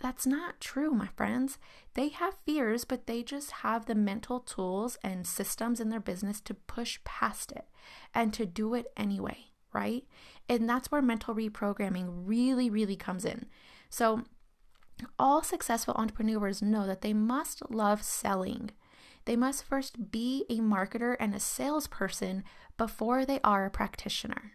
that's 0.00 0.26
not 0.26 0.60
true, 0.60 0.90
my 0.92 1.08
friends. 1.16 1.58
They 1.94 2.08
have 2.10 2.34
fears, 2.46 2.84
but 2.84 3.06
they 3.06 3.22
just 3.22 3.50
have 3.50 3.86
the 3.86 3.94
mental 3.96 4.38
tools 4.40 4.96
and 5.02 5.26
systems 5.26 5.80
in 5.80 5.88
their 5.90 6.00
business 6.00 6.40
to 6.42 6.54
push 6.54 7.00
past 7.04 7.50
it 7.52 7.66
and 8.14 8.32
to 8.34 8.46
do 8.46 8.74
it 8.74 8.86
anyway, 8.96 9.46
right? 9.72 10.04
And 10.48 10.68
that's 10.68 10.92
where 10.92 11.02
mental 11.02 11.34
reprogramming 11.34 12.06
really, 12.24 12.70
really 12.70 12.94
comes 12.96 13.24
in. 13.24 13.46
So, 13.90 14.22
all 15.18 15.42
successful 15.42 15.94
entrepreneurs 15.96 16.62
know 16.62 16.86
that 16.86 17.02
they 17.02 17.12
must 17.12 17.70
love 17.70 18.02
selling. 18.02 18.70
They 19.24 19.36
must 19.36 19.64
first 19.64 20.10
be 20.10 20.44
a 20.48 20.58
marketer 20.58 21.16
and 21.20 21.34
a 21.34 21.40
salesperson 21.40 22.44
before 22.76 23.24
they 23.24 23.40
are 23.44 23.66
a 23.66 23.70
practitioner, 23.70 24.52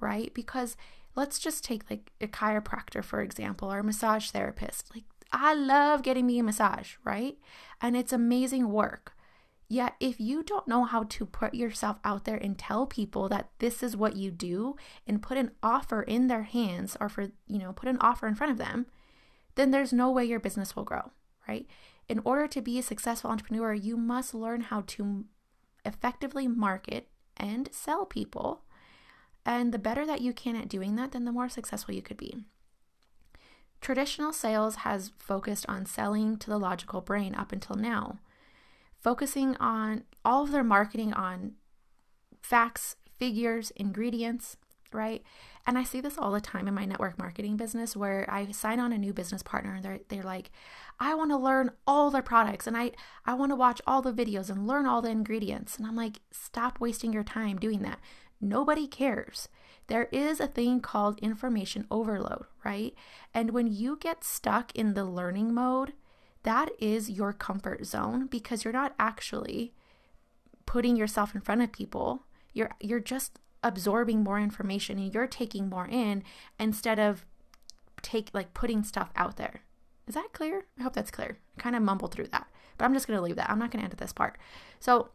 right? 0.00 0.32
Because 0.32 0.76
let's 1.14 1.38
just 1.38 1.64
take 1.64 1.90
like 1.90 2.12
a 2.20 2.26
chiropractor, 2.26 3.04
for 3.04 3.20
example, 3.20 3.72
or 3.72 3.80
a 3.80 3.84
massage 3.84 4.30
therapist. 4.30 4.90
Like, 4.94 5.04
I 5.32 5.54
love 5.54 6.02
getting 6.02 6.26
me 6.26 6.38
a 6.38 6.42
massage, 6.42 6.94
right? 7.04 7.36
And 7.80 7.96
it's 7.96 8.12
amazing 8.12 8.70
work. 8.70 9.12
Yet, 9.68 9.94
if 9.98 10.20
you 10.20 10.44
don't 10.44 10.68
know 10.68 10.84
how 10.84 11.02
to 11.02 11.26
put 11.26 11.52
yourself 11.52 11.98
out 12.04 12.24
there 12.24 12.36
and 12.36 12.56
tell 12.56 12.86
people 12.86 13.28
that 13.30 13.50
this 13.58 13.82
is 13.82 13.96
what 13.96 14.14
you 14.14 14.30
do 14.30 14.76
and 15.08 15.20
put 15.20 15.36
an 15.36 15.50
offer 15.60 16.02
in 16.02 16.28
their 16.28 16.44
hands 16.44 16.96
or 17.00 17.08
for, 17.08 17.28
you 17.48 17.58
know, 17.58 17.72
put 17.72 17.88
an 17.88 17.98
offer 18.00 18.28
in 18.28 18.36
front 18.36 18.52
of 18.52 18.58
them, 18.58 18.86
then 19.56 19.70
there's 19.70 19.92
no 19.92 20.10
way 20.10 20.24
your 20.24 20.40
business 20.40 20.76
will 20.76 20.84
grow, 20.84 21.10
right? 21.48 21.66
In 22.08 22.20
order 22.24 22.46
to 22.46 22.62
be 22.62 22.78
a 22.78 22.82
successful 22.82 23.30
entrepreneur, 23.30 23.74
you 23.74 23.96
must 23.96 24.34
learn 24.34 24.60
how 24.62 24.84
to 24.86 25.24
effectively 25.84 26.46
market 26.46 27.08
and 27.36 27.68
sell 27.72 28.06
people 28.06 28.62
and 29.44 29.72
the 29.72 29.78
better 29.78 30.04
that 30.04 30.20
you 30.20 30.32
can 30.32 30.56
at 30.56 30.68
doing 30.68 30.96
that, 30.96 31.12
then 31.12 31.24
the 31.24 31.32
more 31.32 31.48
successful 31.48 31.94
you 31.94 32.02
could 32.02 32.16
be. 32.16 32.36
Traditional 33.80 34.32
sales 34.32 34.76
has 34.76 35.12
focused 35.16 35.64
on 35.68 35.86
selling 35.86 36.36
to 36.38 36.50
the 36.50 36.58
logical 36.58 37.00
brain 37.00 37.34
up 37.34 37.52
until 37.52 37.76
now, 37.76 38.18
focusing 39.00 39.56
on 39.58 40.02
all 40.24 40.42
of 40.42 40.50
their 40.50 40.64
marketing 40.64 41.12
on 41.12 41.52
facts, 42.42 42.96
figures, 43.18 43.70
ingredients, 43.76 44.56
right? 44.96 45.22
And 45.66 45.76
I 45.76 45.84
see 45.84 46.00
this 46.00 46.16
all 46.16 46.32
the 46.32 46.40
time 46.40 46.66
in 46.66 46.74
my 46.74 46.84
network 46.84 47.18
marketing 47.18 47.56
business 47.56 47.96
where 47.96 48.24
I 48.28 48.50
sign 48.52 48.80
on 48.80 48.92
a 48.92 48.98
new 48.98 49.12
business 49.12 49.42
partner 49.42 49.74
and 49.74 49.84
they're 49.84 50.00
they're 50.08 50.22
like, 50.22 50.50
I 50.98 51.14
want 51.14 51.30
to 51.30 51.36
learn 51.36 51.72
all 51.86 52.10
their 52.10 52.22
products 52.22 52.66
and 52.66 52.76
I 52.76 52.92
I 53.24 53.34
want 53.34 53.50
to 53.52 53.56
watch 53.56 53.82
all 53.86 54.02
the 54.02 54.12
videos 54.12 54.48
and 54.48 54.66
learn 54.66 54.86
all 54.86 55.02
the 55.02 55.10
ingredients. 55.10 55.76
And 55.76 55.86
I'm 55.86 55.96
like, 55.96 56.20
stop 56.30 56.80
wasting 56.80 57.12
your 57.12 57.24
time 57.24 57.58
doing 57.58 57.82
that. 57.82 58.00
Nobody 58.40 58.86
cares. 58.86 59.48
There 59.88 60.08
is 60.12 60.40
a 60.40 60.46
thing 60.48 60.80
called 60.80 61.18
information 61.20 61.86
overload, 61.90 62.44
right? 62.64 62.94
And 63.32 63.50
when 63.50 63.66
you 63.66 63.96
get 64.00 64.24
stuck 64.24 64.74
in 64.74 64.94
the 64.94 65.04
learning 65.04 65.54
mode, 65.54 65.92
that 66.42 66.70
is 66.78 67.10
your 67.10 67.32
comfort 67.32 67.84
zone 67.86 68.26
because 68.26 68.64
you're 68.64 68.72
not 68.72 68.94
actually 68.98 69.72
putting 70.64 70.96
yourself 70.96 71.34
in 71.34 71.40
front 71.40 71.62
of 71.62 71.72
people. 71.72 72.24
You're 72.52 72.70
you're 72.80 73.00
just 73.00 73.38
absorbing 73.66 74.22
more 74.22 74.38
information 74.38 74.96
and 74.96 75.12
you're 75.12 75.26
taking 75.26 75.68
more 75.68 75.88
in 75.88 76.22
instead 76.58 77.00
of 77.00 77.26
take 78.00 78.30
like 78.32 78.54
putting 78.54 78.84
stuff 78.84 79.10
out 79.16 79.36
there. 79.36 79.62
Is 80.06 80.14
that 80.14 80.32
clear? 80.32 80.66
I 80.78 80.84
hope 80.84 80.92
that's 80.92 81.10
clear. 81.10 81.38
I 81.58 81.60
kind 81.60 81.74
of 81.74 81.82
mumbled 81.82 82.12
through 82.12 82.28
that, 82.28 82.46
but 82.78 82.84
I'm 82.84 82.94
just 82.94 83.08
going 83.08 83.18
to 83.18 83.22
leave 83.22 83.36
that. 83.36 83.50
I'm 83.50 83.58
not 83.58 83.72
going 83.72 83.80
to 83.80 83.86
edit 83.86 83.98
this 83.98 84.12
part. 84.12 84.38
So, 84.78 85.08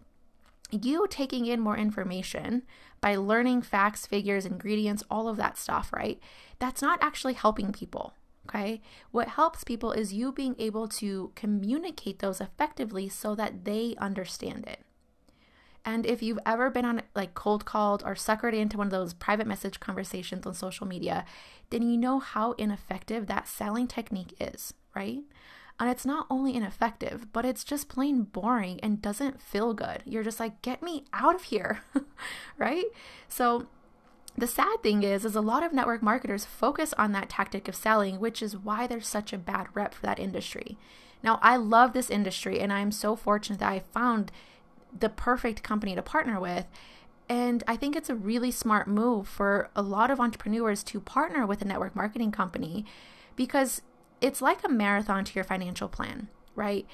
you 0.69 1.05
taking 1.09 1.45
in 1.45 1.59
more 1.59 1.77
information 1.77 2.63
by 3.01 3.15
learning 3.15 3.61
facts, 3.61 4.05
figures, 4.05 4.45
ingredients, 4.45 5.03
all 5.09 5.27
of 5.27 5.37
that 5.37 5.57
stuff, 5.57 5.91
right? 5.93 6.19
That's 6.59 6.81
not 6.81 6.99
actually 7.01 7.33
helping 7.33 7.71
people. 7.73 8.13
Okay. 8.47 8.81
What 9.11 9.29
helps 9.29 9.63
people 9.63 9.91
is 9.91 10.13
you 10.13 10.31
being 10.31 10.55
able 10.59 10.87
to 10.87 11.31
communicate 11.35 12.19
those 12.19 12.41
effectively 12.41 13.07
so 13.07 13.35
that 13.35 13.65
they 13.65 13.95
understand 13.99 14.65
it. 14.67 14.81
And 15.83 16.05
if 16.05 16.21
you've 16.21 16.39
ever 16.45 16.69
been 16.69 16.85
on 16.85 17.01
like 17.15 17.33
cold 17.33 17.65
called 17.65 18.03
or 18.05 18.13
suckered 18.13 18.53
into 18.53 18.77
one 18.77 18.87
of 18.87 18.91
those 18.91 19.13
private 19.13 19.47
message 19.47 19.79
conversations 19.79 20.45
on 20.45 20.53
social 20.53 20.87
media, 20.87 21.25
then 21.69 21.81
you 21.81 21.97
know 21.97 22.19
how 22.19 22.51
ineffective 22.53 23.27
that 23.27 23.47
selling 23.47 23.87
technique 23.87 24.35
is, 24.39 24.73
right? 24.95 25.19
And 25.79 25.89
it's 25.89 26.05
not 26.05 26.27
only 26.29 26.55
ineffective, 26.55 27.33
but 27.33 27.45
it's 27.45 27.63
just 27.63 27.89
plain 27.89 28.23
boring 28.23 28.79
and 28.81 29.01
doesn't 29.01 29.41
feel 29.41 29.73
good. 29.73 30.03
You're 30.05 30.23
just 30.23 30.39
like, 30.39 30.61
get 30.61 30.83
me 30.83 31.05
out 31.11 31.33
of 31.33 31.43
here, 31.43 31.81
right? 32.57 32.85
So 33.27 33.65
the 34.37 34.45
sad 34.47 34.83
thing 34.83 35.01
is 35.01 35.25
is 35.25 35.35
a 35.35 35.41
lot 35.41 35.63
of 35.63 35.73
network 35.73 36.03
marketers 36.03 36.45
focus 36.45 36.93
on 36.99 37.13
that 37.13 37.29
tactic 37.29 37.67
of 37.67 37.75
selling, 37.75 38.19
which 38.19 38.43
is 38.43 38.55
why 38.55 38.85
there's 38.85 39.07
such 39.07 39.33
a 39.33 39.37
bad 39.39 39.67
rep 39.73 39.95
for 39.95 40.05
that 40.05 40.19
industry. 40.19 40.77
Now, 41.23 41.39
I 41.41 41.57
love 41.57 41.93
this 41.93 42.09
industry 42.09 42.59
and 42.59 42.71
I'm 42.71 42.91
so 42.91 43.15
fortunate 43.15 43.59
that 43.59 43.71
I 43.71 43.79
found 43.79 44.31
the 44.97 45.09
perfect 45.09 45.63
company 45.63 45.95
to 45.95 46.01
partner 46.01 46.39
with. 46.39 46.65
And 47.29 47.63
I 47.67 47.77
think 47.77 47.95
it's 47.95 48.09
a 48.09 48.15
really 48.15 48.51
smart 48.51 48.87
move 48.87 49.27
for 49.27 49.69
a 49.75 49.81
lot 49.81 50.11
of 50.11 50.19
entrepreneurs 50.19 50.83
to 50.83 50.99
partner 50.99 51.45
with 51.45 51.61
a 51.61 51.65
network 51.65 51.95
marketing 51.95 52.31
company 52.31 52.85
because 53.35 53.81
it's 54.19 54.41
like 54.41 54.63
a 54.63 54.69
marathon 54.69 55.23
to 55.25 55.35
your 55.35 55.43
financial 55.43 55.87
plan, 55.87 56.27
right? 56.55 56.85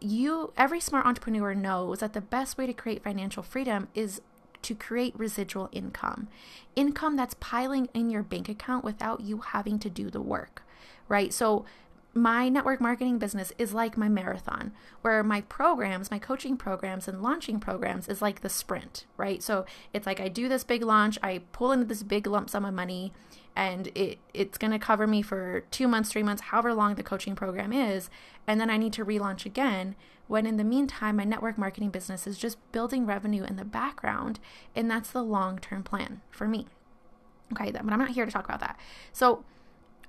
You 0.00 0.52
every 0.56 0.80
smart 0.80 1.06
entrepreneur 1.06 1.54
knows 1.54 2.00
that 2.00 2.12
the 2.12 2.20
best 2.20 2.58
way 2.58 2.66
to 2.66 2.72
create 2.72 3.02
financial 3.02 3.42
freedom 3.42 3.88
is 3.94 4.20
to 4.62 4.74
create 4.74 5.16
residual 5.16 5.68
income. 5.72 6.28
Income 6.74 7.16
that's 7.16 7.34
piling 7.34 7.88
in 7.94 8.10
your 8.10 8.22
bank 8.22 8.48
account 8.48 8.84
without 8.84 9.20
you 9.20 9.38
having 9.38 9.78
to 9.78 9.90
do 9.90 10.10
the 10.10 10.20
work, 10.20 10.62
right? 11.08 11.32
So 11.32 11.64
my 12.14 12.48
network 12.48 12.80
marketing 12.80 13.18
business 13.18 13.52
is 13.58 13.74
like 13.74 13.96
my 13.96 14.08
marathon, 14.08 14.72
where 15.02 15.22
my 15.24 15.40
programs, 15.42 16.10
my 16.10 16.18
coaching 16.18 16.56
programs 16.56 17.08
and 17.08 17.22
launching 17.22 17.58
programs 17.58 18.08
is 18.08 18.22
like 18.22 18.40
the 18.40 18.48
sprint, 18.48 19.04
right? 19.16 19.42
So 19.42 19.66
it's 19.92 20.06
like 20.06 20.20
I 20.20 20.28
do 20.28 20.48
this 20.48 20.62
big 20.62 20.82
launch, 20.82 21.18
I 21.22 21.42
pull 21.52 21.72
into 21.72 21.86
this 21.86 22.04
big 22.04 22.26
lump 22.26 22.48
sum 22.50 22.64
of 22.64 22.72
money, 22.72 23.12
and 23.56 23.88
it 23.94 24.18
it's 24.32 24.58
going 24.58 24.70
to 24.70 24.78
cover 24.78 25.06
me 25.06 25.22
for 25.22 25.64
2 25.70 25.88
months, 25.88 26.10
3 26.10 26.22
months, 26.22 26.42
however 26.42 26.72
long 26.72 26.94
the 26.94 27.02
coaching 27.02 27.34
program 27.34 27.72
is, 27.72 28.10
and 28.46 28.60
then 28.60 28.70
I 28.70 28.76
need 28.76 28.92
to 28.94 29.04
relaunch 29.04 29.44
again. 29.44 29.96
When 30.26 30.46
in 30.46 30.56
the 30.56 30.64
meantime, 30.64 31.16
my 31.16 31.24
network 31.24 31.58
marketing 31.58 31.90
business 31.90 32.26
is 32.26 32.38
just 32.38 32.56
building 32.72 33.06
revenue 33.06 33.44
in 33.44 33.56
the 33.56 33.64
background, 33.64 34.40
and 34.74 34.90
that's 34.90 35.10
the 35.10 35.22
long-term 35.22 35.82
plan 35.82 36.22
for 36.30 36.48
me. 36.48 36.66
Okay, 37.52 37.70
but 37.72 37.80
I'm 37.80 37.98
not 37.98 38.10
here 38.10 38.24
to 38.24 38.32
talk 38.32 38.46
about 38.46 38.60
that. 38.60 38.78
So, 39.12 39.44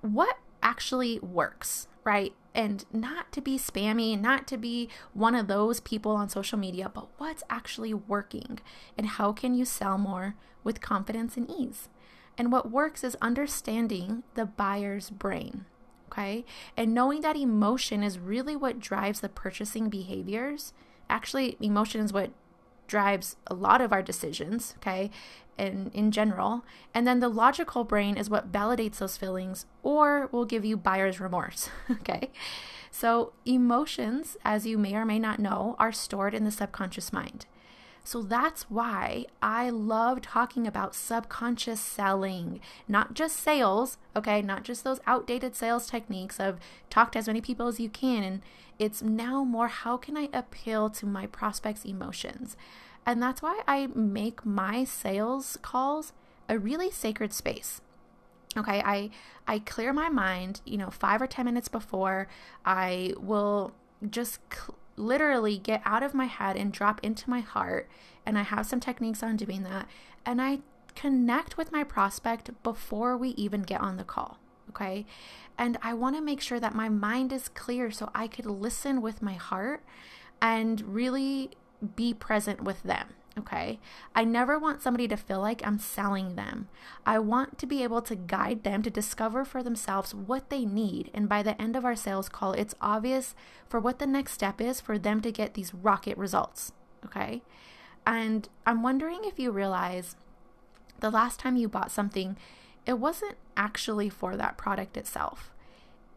what 0.01 0.38
actually 0.63 1.19
works? 1.19 1.88
Right? 2.05 2.33
And 2.53 2.85
not 2.93 3.33
to 3.33 3.41
be 3.41 3.57
spammy, 3.57 4.17
not 4.17 4.47
to 4.47 4.57
be 4.57 4.88
one 5.13 5.35
of 5.35 5.47
those 5.47 5.81
people 5.81 6.13
on 6.13 6.29
social 6.29 6.57
media, 6.57 6.89
but 6.93 7.07
what's 7.17 7.43
actually 7.50 7.93
working 7.93 8.59
and 8.97 9.07
how 9.07 9.33
can 9.33 9.53
you 9.53 9.65
sell 9.65 9.97
more 9.97 10.35
with 10.63 10.79
confidence 10.79 11.35
and 11.35 11.51
ease? 11.51 11.89
And 12.38 12.51
what 12.51 12.71
works 12.71 13.03
is 13.03 13.17
understanding 13.21 14.24
the 14.35 14.45
buyer's 14.45 15.09
brain, 15.09 15.65
okay? 16.09 16.45
And 16.77 16.93
knowing 16.93 17.21
that 17.21 17.35
emotion 17.35 18.03
is 18.03 18.19
really 18.19 18.55
what 18.55 18.79
drives 18.79 19.19
the 19.19 19.29
purchasing 19.29 19.89
behaviors. 19.89 20.74
Actually, 21.09 21.57
emotion 21.59 22.01
is 22.01 22.13
what 22.13 22.31
drives 22.88 23.35
a 23.47 23.53
lot 23.53 23.81
of 23.81 23.91
our 23.91 24.01
decisions, 24.01 24.75
okay? 24.77 25.09
In, 25.57 25.91
in 25.93 26.12
general. 26.12 26.65
And 26.93 27.07
then 27.07 27.19
the 27.19 27.29
logical 27.29 27.83
brain 27.83 28.17
is 28.17 28.29
what 28.29 28.51
validates 28.51 28.97
those 28.97 29.17
feelings 29.17 29.65
or 29.83 30.27
will 30.31 30.45
give 30.45 30.65
you 30.65 30.77
buyer's 30.77 31.19
remorse. 31.19 31.69
okay. 31.91 32.31
So, 32.91 33.33
emotions, 33.45 34.38
as 34.45 34.65
you 34.65 34.77
may 34.77 34.95
or 34.95 35.05
may 35.05 35.19
not 35.19 35.39
know, 35.39 35.75
are 35.79 35.91
stored 35.91 36.33
in 36.33 36.45
the 36.45 36.51
subconscious 36.51 37.12
mind. 37.12 37.45
So 38.05 38.21
that's 38.21 38.69
why 38.69 39.25
I 39.41 39.71
love 39.71 40.21
talking 40.21 40.67
about 40.67 40.93
subconscious 40.93 41.81
selling, 41.81 42.59
not 42.88 43.15
just 43.15 43.35
sales, 43.35 43.97
okay, 44.15 44.43
not 44.43 44.63
just 44.63 44.83
those 44.83 45.00
outdated 45.07 45.55
sales 45.55 45.88
techniques 45.88 46.39
of 46.39 46.59
talk 46.91 47.12
to 47.13 47.19
as 47.19 47.25
many 47.25 47.41
people 47.41 47.67
as 47.67 47.79
you 47.79 47.89
can. 47.89 48.21
And 48.21 48.41
it's 48.77 49.01
now 49.01 49.43
more 49.43 49.69
how 49.69 49.97
can 49.97 50.15
I 50.17 50.29
appeal 50.31 50.91
to 50.91 51.07
my 51.07 51.25
prospects' 51.25 51.83
emotions? 51.83 52.55
And 53.05 53.21
that's 53.21 53.41
why 53.41 53.62
I 53.67 53.88
make 53.88 54.45
my 54.45 54.83
sales 54.83 55.57
calls 55.62 56.13
a 56.50 56.57
really 56.57 56.91
sacred 56.91 57.33
space. 57.33 57.81
Okay, 58.57 58.81
I 58.85 59.09
I 59.47 59.59
clear 59.59 59.91
my 59.93 60.09
mind, 60.09 60.62
you 60.65 60.77
know, 60.77 60.89
5 60.89 61.21
or 61.21 61.27
10 61.27 61.45
minutes 61.45 61.67
before 61.67 62.27
I 62.65 63.13
will 63.17 63.74
just 64.09 64.39
cl- 64.51 64.77
literally 64.95 65.57
get 65.57 65.81
out 65.85 66.03
of 66.03 66.13
my 66.13 66.25
head 66.25 66.55
and 66.55 66.71
drop 66.71 67.03
into 67.03 67.29
my 67.29 67.41
heart 67.41 67.89
and 68.25 68.38
I 68.38 68.43
have 68.43 68.65
some 68.65 68.79
techniques 68.79 69.21
on 69.21 69.35
doing 69.35 69.63
that 69.63 69.88
and 70.25 70.41
I 70.41 70.59
connect 70.95 71.57
with 71.57 71.71
my 71.71 71.83
prospect 71.83 72.51
before 72.63 73.17
we 73.17 73.29
even 73.29 73.62
get 73.63 73.81
on 73.81 73.97
the 73.97 74.05
call 74.05 74.39
okay? 74.69 75.05
And 75.57 75.77
I 75.81 75.93
want 75.93 76.15
to 76.15 76.21
make 76.21 76.41
sure 76.41 76.59
that 76.59 76.75
my 76.75 76.89
mind 76.89 77.31
is 77.31 77.47
clear 77.50 77.91
so 77.91 78.12
I 78.13 78.27
could 78.27 78.45
listen 78.45 79.01
with 79.01 79.21
my 79.21 79.33
heart 79.33 79.83
and 80.41 80.81
really 80.81 81.51
be 81.96 82.13
present 82.13 82.63
with 82.63 82.84
them. 82.84 83.10
Okay. 83.38 83.79
I 84.15 84.24
never 84.24 84.58
want 84.58 84.82
somebody 84.82 85.10
to 85.10 85.17
feel 85.17 85.41
like 85.41 85.65
I'm 85.65 85.77
selling 85.77 86.36
them. 86.36 86.70
I 87.05 87.20
want 87.20 87.58
to 87.58 87.65
be 87.65 87.84
able 87.84 88.01
to 88.03 88.15
guide 88.15 88.63
them 88.63 88.82
to 88.84 88.89
discover 88.89 89.44
for 89.44 89.62
themselves 89.62 90.15
what 90.15 90.50
they 90.50 90.63
need. 90.63 91.12
And 91.13 91.27
by 91.27 91.44
the 91.44 91.62
end 91.62 91.75
of 91.75 91.84
our 91.84 91.98
sales 91.98 92.29
call, 92.29 92.53
it's 92.53 92.75
obvious 92.79 93.36
for 93.67 93.79
what 93.79 94.00
the 94.00 94.08
next 94.08 94.32
step 94.32 94.62
is 94.62 94.79
for 94.79 94.98
them 94.98 95.20
to 95.22 95.34
get 95.34 95.53
these 95.53 95.74
rocket 95.74 96.17
results. 96.17 96.72
Okay. 97.05 97.41
And 98.08 98.48
I'm 98.65 98.82
wondering 98.82 99.22
if 99.24 99.38
you 99.38 99.51
realize 99.51 100.15
the 101.01 101.12
last 101.12 101.39
time 101.39 101.58
you 101.58 101.67
bought 101.67 101.91
something, 101.91 102.38
it 102.86 103.00
wasn't 103.00 103.36
actually 103.58 104.10
for 104.10 104.38
that 104.38 104.58
product 104.58 104.96
itself. 104.96 105.51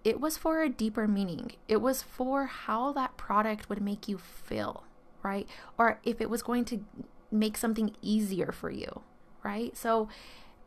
It 0.05 0.21
was 0.21 0.37
for 0.37 0.63
a 0.63 0.69
deeper 0.69 1.09
meaning. 1.09 1.53
It 1.67 1.79
was 1.79 2.03
for 2.03 2.47
how 2.47 2.93
that 2.93 3.17
product 3.17 3.69
would 3.69 3.83
make 3.83 4.07
you 4.07 4.19
feel 4.19 4.85
right? 5.23 5.49
Or 5.79 6.01
if 6.05 6.21
it 6.21 6.31
was 6.31 6.43
going 6.43 6.65
to 6.67 6.85
make 7.31 7.57
something 7.57 7.95
easier 8.03 8.53
for 8.53 8.71
you, 8.71 9.03
right? 9.43 9.77
So 9.77 10.09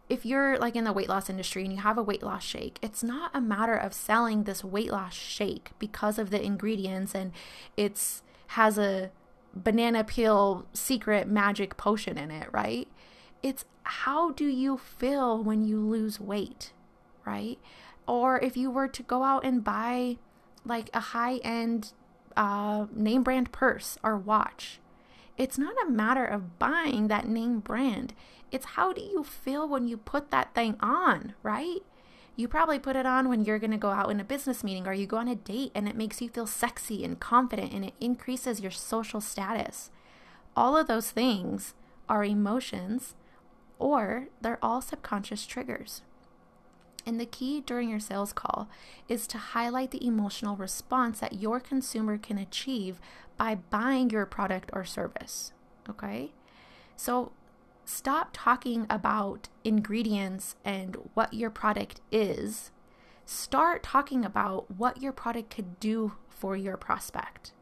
if 0.09 0.25
you're 0.25 0.57
like 0.57 0.75
in 0.75 0.83
the 0.83 0.91
weight 0.91 1.07
loss 1.07 1.29
industry 1.29 1.63
and 1.63 1.71
you 1.71 1.79
have 1.79 1.97
a 1.97 2.03
weight 2.03 2.21
loss 2.21 2.43
shake, 2.43 2.77
it's 2.81 3.01
not 3.01 3.31
a 3.33 3.41
matter 3.41 3.75
of 3.75 3.93
selling 3.93 4.43
this 4.43 4.63
weight 4.63 4.91
loss 4.91 5.13
shake 5.13 5.71
because 5.79 6.19
of 6.19 6.29
the 6.29 6.43
ingredients 6.43 7.15
and 7.15 7.31
it's 7.77 8.21
has 8.47 8.77
a 8.77 9.09
banana 9.55 10.03
peel 10.03 10.65
secret 10.73 11.27
magic 11.27 11.77
potion 11.77 12.17
in 12.17 12.29
it, 12.29 12.49
right? 12.51 12.87
It's 13.41 13.65
how 13.83 14.31
do 14.31 14.45
you 14.45 14.77
feel 14.77 15.41
when 15.41 15.63
you 15.63 15.79
lose 15.79 16.19
weight, 16.19 16.73
right? 17.25 17.57
Or 18.07 18.39
if 18.39 18.57
you 18.57 18.69
were 18.69 18.89
to 18.89 19.03
go 19.03 19.23
out 19.23 19.45
and 19.45 19.63
buy 19.63 20.17
like 20.65 20.89
a 20.93 20.99
high 20.99 21.37
end 21.37 21.93
uh, 22.37 22.85
name 22.93 23.23
brand 23.23 23.51
purse 23.51 23.97
or 24.03 24.17
watch. 24.17 24.79
It's 25.37 25.57
not 25.57 25.75
a 25.85 25.89
matter 25.89 26.25
of 26.25 26.59
buying 26.59 27.07
that 27.07 27.27
name 27.27 27.59
brand. 27.59 28.13
It's 28.51 28.65
how 28.65 28.93
do 28.93 29.01
you 29.01 29.23
feel 29.23 29.67
when 29.67 29.87
you 29.87 29.97
put 29.97 30.29
that 30.31 30.53
thing 30.53 30.75
on, 30.81 31.33
right? 31.41 31.79
You 32.35 32.47
probably 32.47 32.79
put 32.79 32.95
it 32.95 33.05
on 33.05 33.29
when 33.29 33.43
you're 33.43 33.59
going 33.59 33.71
to 33.71 33.77
go 33.77 33.89
out 33.89 34.09
in 34.09 34.19
a 34.19 34.25
business 34.25 34.63
meeting 34.63 34.87
or 34.87 34.93
you 34.93 35.05
go 35.05 35.17
on 35.17 35.27
a 35.27 35.35
date 35.35 35.71
and 35.75 35.87
it 35.87 35.95
makes 35.95 36.21
you 36.21 36.29
feel 36.29 36.47
sexy 36.47 37.03
and 37.03 37.19
confident 37.19 37.73
and 37.73 37.85
it 37.85 37.93
increases 37.99 38.61
your 38.61 38.71
social 38.71 39.21
status. 39.21 39.91
All 40.55 40.77
of 40.77 40.87
those 40.87 41.11
things 41.11 41.73
are 42.09 42.23
emotions 42.23 43.15
or 43.79 44.27
they're 44.41 44.59
all 44.61 44.81
subconscious 44.81 45.45
triggers. 45.45 46.01
And 47.05 47.19
the 47.19 47.25
key 47.25 47.61
during 47.61 47.89
your 47.89 47.99
sales 47.99 48.33
call 48.33 48.69
is 49.07 49.27
to 49.27 49.37
highlight 49.37 49.91
the 49.91 50.05
emotional 50.05 50.55
response 50.55 51.19
that 51.19 51.39
your 51.39 51.59
consumer 51.59 52.17
can 52.17 52.37
achieve 52.37 52.99
by 53.37 53.55
buying 53.55 54.09
your 54.09 54.25
product 54.25 54.69
or 54.73 54.85
service. 54.85 55.51
Okay? 55.89 56.31
So 56.95 57.31
stop 57.85 58.29
talking 58.33 58.85
about 58.89 59.49
ingredients 59.63 60.55
and 60.63 60.97
what 61.13 61.33
your 61.33 61.49
product 61.49 62.01
is. 62.11 62.71
Start 63.25 63.83
talking 63.83 64.23
about 64.25 64.69
what 64.71 65.01
your 65.01 65.11
product 65.11 65.49
could 65.55 65.79
do 65.79 66.13
for 66.29 66.55
your 66.55 66.77
prospect. 66.77 67.53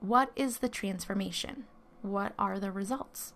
What 0.00 0.30
is 0.36 0.58
the 0.58 0.68
transformation? 0.68 1.64
What 2.02 2.34
are 2.38 2.58
the 2.58 2.70
results? 2.70 3.32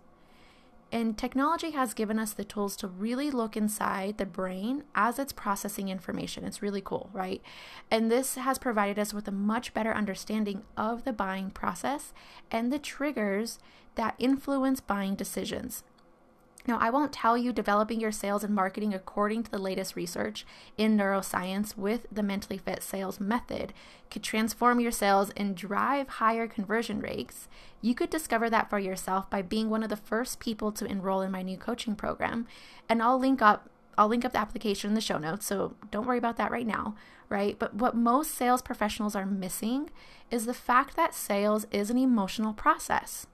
And 0.91 1.17
technology 1.17 1.71
has 1.71 1.93
given 1.93 2.17
us 2.17 2.33
the 2.33 2.43
tools 2.43 2.75
to 2.77 2.87
really 2.87 3.29
look 3.29 3.55
inside 3.55 4.17
the 4.17 4.25
brain 4.25 4.83
as 4.95 5.19
it's 5.19 5.31
processing 5.31 5.89
information. 5.89 6.43
It's 6.43 6.63
really 6.63 6.81
cool, 6.81 7.11
right? 7.13 7.43
And 7.91 8.09
this 8.11 8.35
has 8.35 8.57
provided 8.57 8.97
us 8.97 9.13
with 9.13 9.27
a 9.27 9.31
much 9.31 9.73
better 9.73 9.93
understanding 9.93 10.63
of 10.75 11.03
the 11.03 11.13
buying 11.13 11.51
process 11.51 12.11
and 12.49 12.73
the 12.73 12.79
triggers 12.79 13.59
that 13.95 14.15
influence 14.17 14.79
buying 14.79 15.13
decisions. 15.13 15.83
Now, 16.67 16.77
I 16.79 16.89
won't 16.89 17.13
tell 17.13 17.37
you 17.37 17.53
developing 17.53 17.99
your 17.99 18.11
sales 18.11 18.43
and 18.43 18.53
marketing 18.53 18.93
according 18.93 19.43
to 19.43 19.51
the 19.51 19.57
latest 19.57 19.95
research 19.95 20.45
in 20.77 20.97
neuroscience 20.97 21.77
with 21.77 22.05
the 22.11 22.21
mentally 22.21 22.57
fit 22.57 22.83
sales 22.83 23.19
method 23.19 23.73
could 24.11 24.23
transform 24.23 24.79
your 24.79 24.91
sales 24.91 25.31
and 25.37 25.55
drive 25.55 26.07
higher 26.07 26.47
conversion 26.47 26.99
rates. 26.99 27.47
You 27.81 27.95
could 27.95 28.09
discover 28.09 28.49
that 28.49 28.69
for 28.69 28.77
yourself 28.77 29.29
by 29.29 29.41
being 29.41 29.69
one 29.69 29.83
of 29.83 29.89
the 29.89 29.95
first 29.95 30.39
people 30.39 30.71
to 30.73 30.85
enroll 30.85 31.21
in 31.21 31.31
my 31.31 31.41
new 31.41 31.57
coaching 31.57 31.95
program. 31.95 32.45
And 32.87 33.01
I'll 33.01 33.19
link 33.19 33.41
up 33.41 33.69
I'll 33.97 34.07
link 34.07 34.23
up 34.23 34.31
the 34.31 34.39
application 34.39 34.91
in 34.91 34.95
the 34.95 35.01
show 35.01 35.17
notes, 35.17 35.45
so 35.45 35.75
don't 35.91 36.07
worry 36.07 36.17
about 36.17 36.37
that 36.37 36.51
right 36.51 36.65
now, 36.65 36.95
right? 37.27 37.59
But 37.59 37.75
what 37.75 37.97
most 37.97 38.33
sales 38.33 38.61
professionals 38.61 39.13
are 39.13 39.25
missing 39.25 39.89
is 40.31 40.45
the 40.45 40.53
fact 40.53 40.95
that 40.95 41.13
sales 41.13 41.67
is 41.69 41.89
an 41.89 41.97
emotional 41.97 42.53
process. 42.53 43.27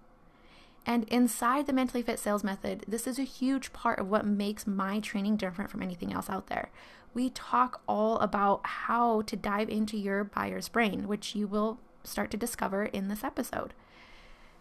And 0.86 1.06
inside 1.06 1.66
the 1.66 1.74
mentally 1.74 2.04
fit 2.04 2.20
sales 2.20 2.44
method, 2.44 2.86
this 2.88 3.08
is 3.08 3.18
a 3.18 3.24
huge 3.24 3.74
part 3.74 4.00
of 4.00 4.08
what 4.08 4.26
makes 4.26 4.68
my 4.68 5.00
training 5.00 5.38
different 5.38 5.72
from 5.72 5.82
anything 5.82 6.14
else 6.14 6.30
out 6.30 6.48
there. 6.48 6.70
We 7.14 7.30
talk 7.32 7.82
all 7.88 8.20
about 8.20 8.62
how 8.64 9.22
to 9.24 9.36
dive 9.36 9.70
into 9.70 9.98
your 9.98 10.24
buyer's 10.24 10.70
brain, 10.70 11.08
which 11.08 11.34
you 11.34 11.48
will 11.48 11.80
start 12.04 12.30
to 12.32 12.38
discover 12.38 12.86
in 12.86 13.08
this 13.08 13.24
episode. 13.24 13.74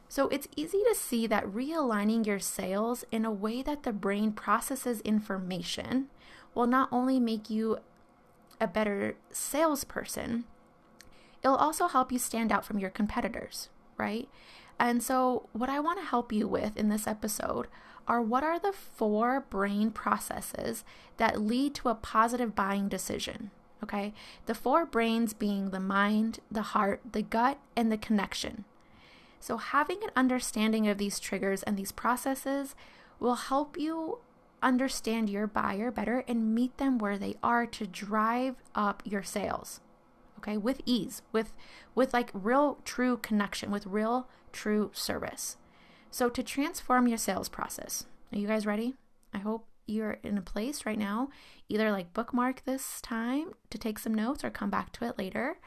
So 0.09 0.29
it's 0.29 0.49
easy 0.57 0.79
to 0.89 0.95
see 0.95 1.27
that 1.27 1.47
realigning 1.47 2.25
your 2.25 2.39
sales 2.39 3.05
in 3.11 3.25
a 3.25 3.33
way 3.33 3.63
that 3.63 3.83
the 3.83 3.93
brain 3.93 4.33
processes 4.33 5.01
information 5.01 6.07
will 6.55 6.67
not 6.67 6.89
only 6.93 7.19
make 7.19 7.51
you 7.51 7.79
a 8.61 8.67
better 8.67 9.17
salesperson, 9.31 10.45
it'll 11.43 11.57
also 11.57 11.89
help 11.89 12.13
you 12.13 12.19
stand 12.19 12.53
out 12.53 12.65
from 12.65 12.79
your 12.79 12.91
competitors, 12.91 13.69
right? 13.99 14.29
And 14.79 15.03
so, 15.03 15.49
what 15.53 15.69
I 15.69 15.81
want 15.81 15.99
to 16.01 16.05
help 16.07 16.33
you 16.33 16.49
with 16.49 16.77
in 16.77 16.89
this 16.89 17.07
episode 17.07 17.69
are 18.07 18.21
what 18.21 18.45
are 18.45 18.59
the 18.59 18.73
four 18.73 19.41
brain 19.49 19.91
processes 19.91 20.85
that 21.17 21.41
lead 21.41 21.75
to 21.77 21.89
a 21.89 21.95
positive 21.95 22.55
buying 22.55 22.89
decision? 22.89 23.51
Okay, 23.83 24.13
the 24.47 24.55
four 24.55 24.87
brains 24.87 25.33
being 25.33 25.71
the 25.71 25.81
mind, 25.81 26.41
the 26.51 26.63
heart, 26.63 27.01
the 27.13 27.23
gut, 27.23 27.59
and 27.77 27.93
the 27.93 27.99
connection. 27.99 28.65
So, 29.41 29.59
having 29.59 30.03
an 30.03 30.11
understanding 30.17 30.89
of 30.89 30.99
these 30.99 31.21
triggers 31.21 31.63
and 31.63 31.77
these 31.77 31.93
processes 31.93 32.75
will 33.21 33.35
help 33.35 33.79
you 33.79 34.19
understand 34.63 35.29
your 35.29 35.47
buyer 35.47 35.91
better 35.91 36.25
and 36.27 36.55
meet 36.55 36.79
them 36.79 36.99
where 36.99 37.19
they 37.19 37.37
are 37.43 37.67
to 37.67 37.87
drive 37.87 38.57
up 38.75 39.03
your 39.05 39.23
sales 39.23 39.81
okay? 40.45 40.57
With 40.57 40.81
ease 40.85 41.23
with 41.33 41.53
with 41.95 42.13
like 42.13 42.31
real 42.33 42.79
true 42.85 43.17
connection 43.17 43.71
with 43.71 43.87
real 43.87 44.29
true 44.53 44.91
service. 44.93 45.57
So 46.11 46.29
to 46.29 46.43
transform 46.43 47.09
your 47.09 47.19
sales 47.19 47.49
process 47.49 48.07
are 48.33 48.39
you 48.39 48.47
guys 48.47 48.67
ready? 48.67 48.95
I 49.33 49.39
hope 49.39 49.67
you're 49.87 50.19
in 50.23 50.39
a 50.39 50.43
place 50.43 50.87
right 50.87 50.99
now 50.99 51.29
either 51.69 51.91
like 51.91 52.13
bookmark 52.13 52.63
this 52.65 53.01
time 53.01 53.53
to 53.71 53.79
take 53.79 53.99
some 53.99 54.15
notes 54.15 54.45
or 54.45 54.51
come 54.51 54.71
back 54.71 54.93
to 54.93 55.05
it 55.05 55.19
later. 55.19 55.59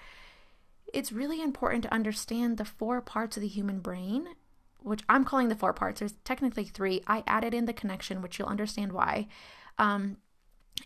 It's 0.94 1.12
really 1.12 1.42
important 1.42 1.84
to 1.84 1.94
understand 1.94 2.58
the 2.58 2.66
four 2.66 3.02
parts 3.02 3.36
of 3.36 3.42
the 3.42 3.48
human 3.48 3.80
brain 3.80 4.30
which 4.80 5.02
i'm 5.10 5.26
calling 5.26 5.50
the 5.50 5.56
four 5.56 5.74
parts. 5.74 6.00
There's 6.00 6.14
technically 6.24 6.64
three. 6.64 7.02
I 7.08 7.24
added 7.28 7.54
in 7.54 7.66
the 7.66 7.74
connection 7.74 8.22
which 8.22 8.40
you'll 8.40 8.48
understand 8.48 8.94
why. 8.94 9.28
Um, 9.78 10.18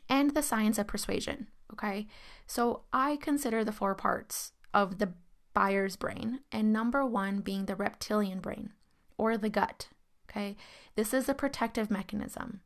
and 0.09 0.33
the 0.33 0.41
science 0.41 0.77
of 0.77 0.87
persuasion 0.87 1.47
Okay. 1.73 2.07
So 2.47 2.83
I 2.91 3.17
consider 3.17 3.63
the 3.63 3.71
four 3.71 3.95
parts 3.95 4.51
of 4.73 4.97
the 4.97 5.13
buyer's 5.53 5.95
brain, 5.95 6.39
and 6.51 6.71
number 6.71 7.05
one 7.05 7.41
being 7.41 7.65
the 7.65 7.75
reptilian 7.75 8.39
brain 8.39 8.71
or 9.17 9.37
the 9.37 9.49
gut. 9.49 9.89
Okay. 10.29 10.55
This 10.95 11.13
is 11.13 11.27
a 11.27 11.33
protective 11.33 11.91
mechanism. 11.91 12.61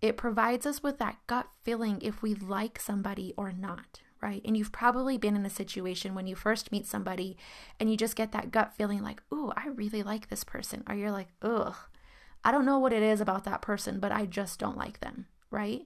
It 0.00 0.16
provides 0.16 0.66
us 0.66 0.82
with 0.82 0.98
that 0.98 1.18
gut 1.26 1.48
feeling 1.62 1.98
if 2.02 2.22
we 2.22 2.34
like 2.34 2.78
somebody 2.80 3.34
or 3.36 3.50
not, 3.50 4.00
right? 4.22 4.40
And 4.44 4.56
you've 4.56 4.70
probably 4.70 5.18
been 5.18 5.34
in 5.34 5.44
a 5.44 5.50
situation 5.50 6.14
when 6.14 6.26
you 6.26 6.36
first 6.36 6.70
meet 6.70 6.86
somebody 6.86 7.36
and 7.80 7.90
you 7.90 7.96
just 7.96 8.14
get 8.14 8.30
that 8.32 8.52
gut 8.52 8.72
feeling 8.74 9.02
like, 9.02 9.22
ooh, 9.32 9.52
I 9.56 9.68
really 9.68 10.02
like 10.04 10.28
this 10.28 10.44
person. 10.44 10.84
Or 10.88 10.94
you're 10.94 11.10
like, 11.10 11.28
ugh, 11.42 11.74
I 12.44 12.52
don't 12.52 12.66
know 12.66 12.78
what 12.78 12.92
it 12.92 13.02
is 13.02 13.20
about 13.20 13.44
that 13.44 13.62
person, 13.62 13.98
but 13.98 14.12
I 14.12 14.26
just 14.26 14.60
don't 14.60 14.76
like 14.76 15.00
them, 15.00 15.26
right? 15.50 15.82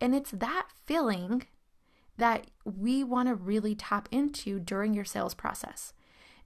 And 0.00 0.14
it's 0.14 0.30
that 0.30 0.68
feeling 0.86 1.46
that 2.20 2.46
we 2.64 3.04
want 3.04 3.28
to 3.28 3.34
really 3.34 3.74
tap 3.74 4.08
into 4.10 4.58
during 4.58 4.94
your 4.94 5.04
sales 5.04 5.34
process. 5.34 5.92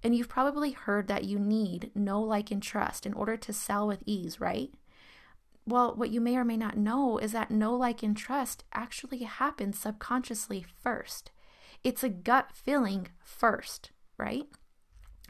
And 0.02 0.14
you've 0.14 0.28
probably 0.28 0.72
heard 0.72 1.08
that 1.08 1.24
you 1.24 1.38
need 1.38 1.90
know, 1.94 2.20
like, 2.20 2.50
and 2.50 2.62
trust 2.62 3.06
in 3.06 3.14
order 3.14 3.36
to 3.36 3.52
sell 3.52 3.86
with 3.86 4.02
ease, 4.06 4.40
right? 4.40 4.70
Well, 5.66 5.94
what 5.94 6.10
you 6.10 6.20
may 6.20 6.36
or 6.36 6.44
may 6.44 6.56
not 6.56 6.76
know 6.76 7.18
is 7.18 7.32
that 7.32 7.50
know, 7.50 7.74
like, 7.74 8.02
and 8.02 8.16
trust 8.16 8.64
actually 8.74 9.22
happens 9.22 9.78
subconsciously 9.78 10.64
first. 10.82 11.30
It's 11.82 12.02
a 12.02 12.08
gut 12.08 12.50
feeling 12.52 13.08
first, 13.22 13.90
right? 14.18 14.46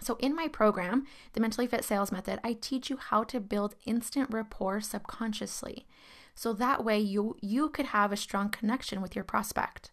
So, 0.01 0.17
in 0.19 0.35
my 0.35 0.49
program, 0.49 1.07
the 1.35 1.41
Mentally 1.41 1.69
Fit 1.69 1.85
Sales 1.85 2.11
Method, 2.11 2.41
I 2.43 2.55
teach 2.55 2.91
you 2.91 2.97
how 2.97 3.23
to 3.25 3.41
build 3.41 3.77
instant 3.87 4.29
rapport 4.33 4.81
subconsciously. 4.81 5.87
So 6.35 6.53
that 6.55 6.85
way 6.85 6.99
you 6.99 7.37
you 7.41 7.69
could 7.69 7.87
have 7.87 8.13
a 8.13 8.17
strong 8.17 8.49
connection 8.51 9.01
with 9.01 9.15
your 9.15 9.25
prospect. 9.25 9.93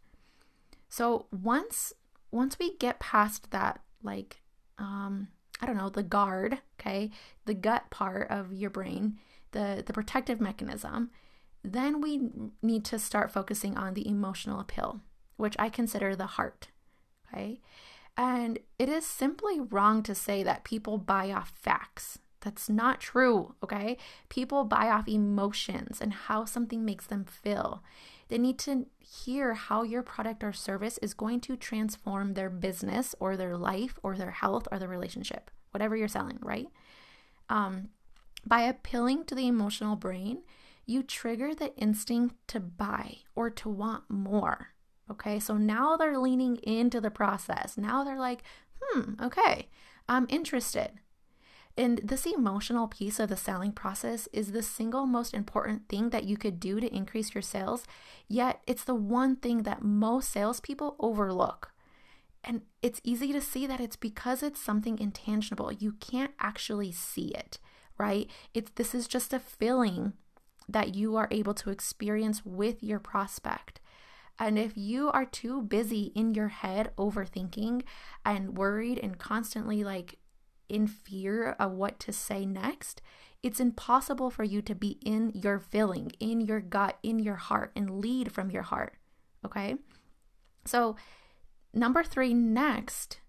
So 0.92 1.28
once 1.32 1.94
once 2.32 2.60
we 2.60 2.78
get 2.78 3.00
past 3.00 3.50
that 3.52 3.82
like 4.04 4.42
um 4.78 5.30
I 5.62 5.66
don't 5.66 5.78
know, 5.78 5.90
the 5.90 6.04
guard, 6.04 6.60
okay, 6.80 7.12
the 7.46 7.54
gut 7.54 7.90
part 7.92 8.30
of 8.30 8.52
your 8.52 8.72
brain, 8.72 9.20
the, 9.52 9.84
the 9.86 9.94
protective 9.94 10.42
mechanism, 10.42 11.12
then 11.64 12.02
we 12.02 12.30
need 12.64 12.84
to 12.86 12.98
start 12.98 13.32
focusing 13.32 13.78
on 13.78 13.94
the 13.94 14.08
emotional 14.08 14.60
appeal, 14.60 15.02
which 15.38 15.56
I 15.60 15.70
consider 15.70 16.16
the 16.16 16.26
heart, 16.26 16.70
okay? 17.28 17.62
And 18.18 18.58
it 18.80 18.90
is 18.90 19.06
simply 19.06 19.60
wrong 19.60 20.02
to 20.02 20.16
say 20.16 20.42
that 20.42 20.64
people 20.64 20.98
buy 20.98 21.32
off 21.32 21.54
facts. 21.56 22.18
That's 22.40 22.68
not 22.68 23.00
true, 23.00 23.54
okay? 23.64 23.98
People 24.30 24.64
buy 24.64 24.90
off 24.90 25.08
emotions 25.08 26.02
and 26.02 26.12
how 26.12 26.46
something 26.46 26.84
makes 26.84 27.06
them 27.06 27.24
feel. 27.24 27.84
They 28.32 28.38
need 28.38 28.60
to 28.60 28.86
hear 28.98 29.56
how 29.56 29.84
your 29.84 30.04
product 30.04 30.42
or 30.42 30.54
service 30.54 30.98
is 31.00 31.14
going 31.14 31.42
to 31.42 31.58
transform 31.58 32.34
their 32.34 32.50
business 32.50 33.14
or 33.20 33.36
their 33.36 33.58
life 33.58 34.00
or 34.04 34.16
their 34.16 34.32
health 34.32 34.70
or 34.72 34.80
their 34.80 34.88
relationship, 34.88 35.52
whatever 35.72 35.98
you're 35.98 36.08
selling, 36.08 36.40
right? 36.42 36.70
Um, 37.50 37.90
by 38.46 38.62
appealing 38.62 39.26
to 39.26 39.36
the 39.36 39.48
emotional 39.48 39.98
brain, 39.98 40.44
you 40.86 41.04
trigger 41.04 41.54
the 41.54 41.76
instinct 41.76 42.36
to 42.48 42.62
buy 42.62 43.18
or 43.36 43.50
to 43.50 43.68
want 43.68 44.10
more. 44.10 44.70
Okay, 45.10 45.38
so 45.38 45.58
now 45.58 45.98
they're 45.98 46.18
leaning 46.18 46.56
into 46.64 47.02
the 47.02 47.12
process. 47.12 47.78
Now 47.78 48.06
they're 48.06 48.18
like, 48.18 48.44
hmm, 48.82 49.16
okay, 49.22 49.68
I'm 50.08 50.26
interested. 50.30 50.92
And 51.78 52.02
this 52.04 52.26
emotional 52.26 52.88
piece 52.88 53.20
of 53.20 53.30
the 53.30 53.38
selling 53.38 53.72
process 53.72 54.28
is 54.34 54.52
the 54.52 54.62
single 54.62 55.06
most 55.06 55.34
important 55.34 55.88
thing 55.88 56.10
that 56.10 56.26
you 56.26 56.36
could 56.38 56.60
do 56.60 56.80
to 56.80 56.94
increase 56.94 57.34
your 57.34 57.42
sales, 57.42 57.86
yet 58.28 58.62
it's 58.68 58.84
the 58.84 58.96
one 58.96 59.38
thing 59.38 59.64
that 59.64 59.84
most 59.84 60.32
salespeople 60.32 60.96
overlook. 61.00 61.72
And 62.44 62.64
it's 62.82 63.02
easy 63.04 63.32
to 63.34 63.42
see 63.42 63.68
that 63.68 63.80
it's 63.80 63.96
because 63.96 64.44
it's 64.44 64.60
something 64.60 65.00
intangible. 65.00 65.72
You 65.72 65.94
can't 65.94 66.32
actually 66.40 66.92
see 66.92 67.28
it, 67.28 67.60
right? 67.98 68.30
It's 68.54 68.72
this 68.76 68.94
is 68.96 69.08
just 69.08 69.32
a 69.32 69.40
feeling 69.40 70.14
that 70.68 70.96
you 70.96 71.16
are 71.16 71.28
able 71.32 71.54
to 71.54 71.70
experience 71.70 72.46
with 72.46 72.82
your 72.84 73.00
prospect. 73.00 73.80
And 74.40 74.58
if 74.58 74.76
you 74.76 75.12
are 75.12 75.26
too 75.26 75.62
busy 75.62 76.12
in 76.16 76.34
your 76.34 76.48
head 76.48 76.92
overthinking 76.98 77.84
and 78.26 78.58
worried 78.58 78.98
and 78.98 79.20
constantly 79.20 79.84
like 79.84 80.18
in 80.72 80.88
fear 80.88 81.56
of 81.60 81.74
what 81.74 82.00
to 82.00 82.14
say 82.14 82.46
next, 82.46 83.02
it's 83.44 83.60
impossible 83.60 84.30
for 84.30 84.44
you 84.44 84.62
to 84.62 84.74
be 84.74 84.98
in 85.04 85.32
your 85.36 85.60
feeling, 85.60 86.12
in 86.20 86.42
your 86.42 86.62
gut, 86.62 86.98
in 87.04 87.20
your 87.20 87.36
heart, 87.36 87.72
and 87.76 88.00
lead 88.00 88.32
from 88.32 88.50
your 88.50 88.64
heart. 88.64 88.96
Okay? 89.46 89.76
So, 90.66 90.96
number 91.74 92.04
three 92.04 92.34
next 92.34 93.20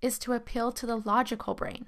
is 0.00 0.18
to 0.20 0.32
appeal 0.32 0.72
to 0.72 0.86
the 0.86 0.96
logical 0.96 1.54
brain, 1.54 1.86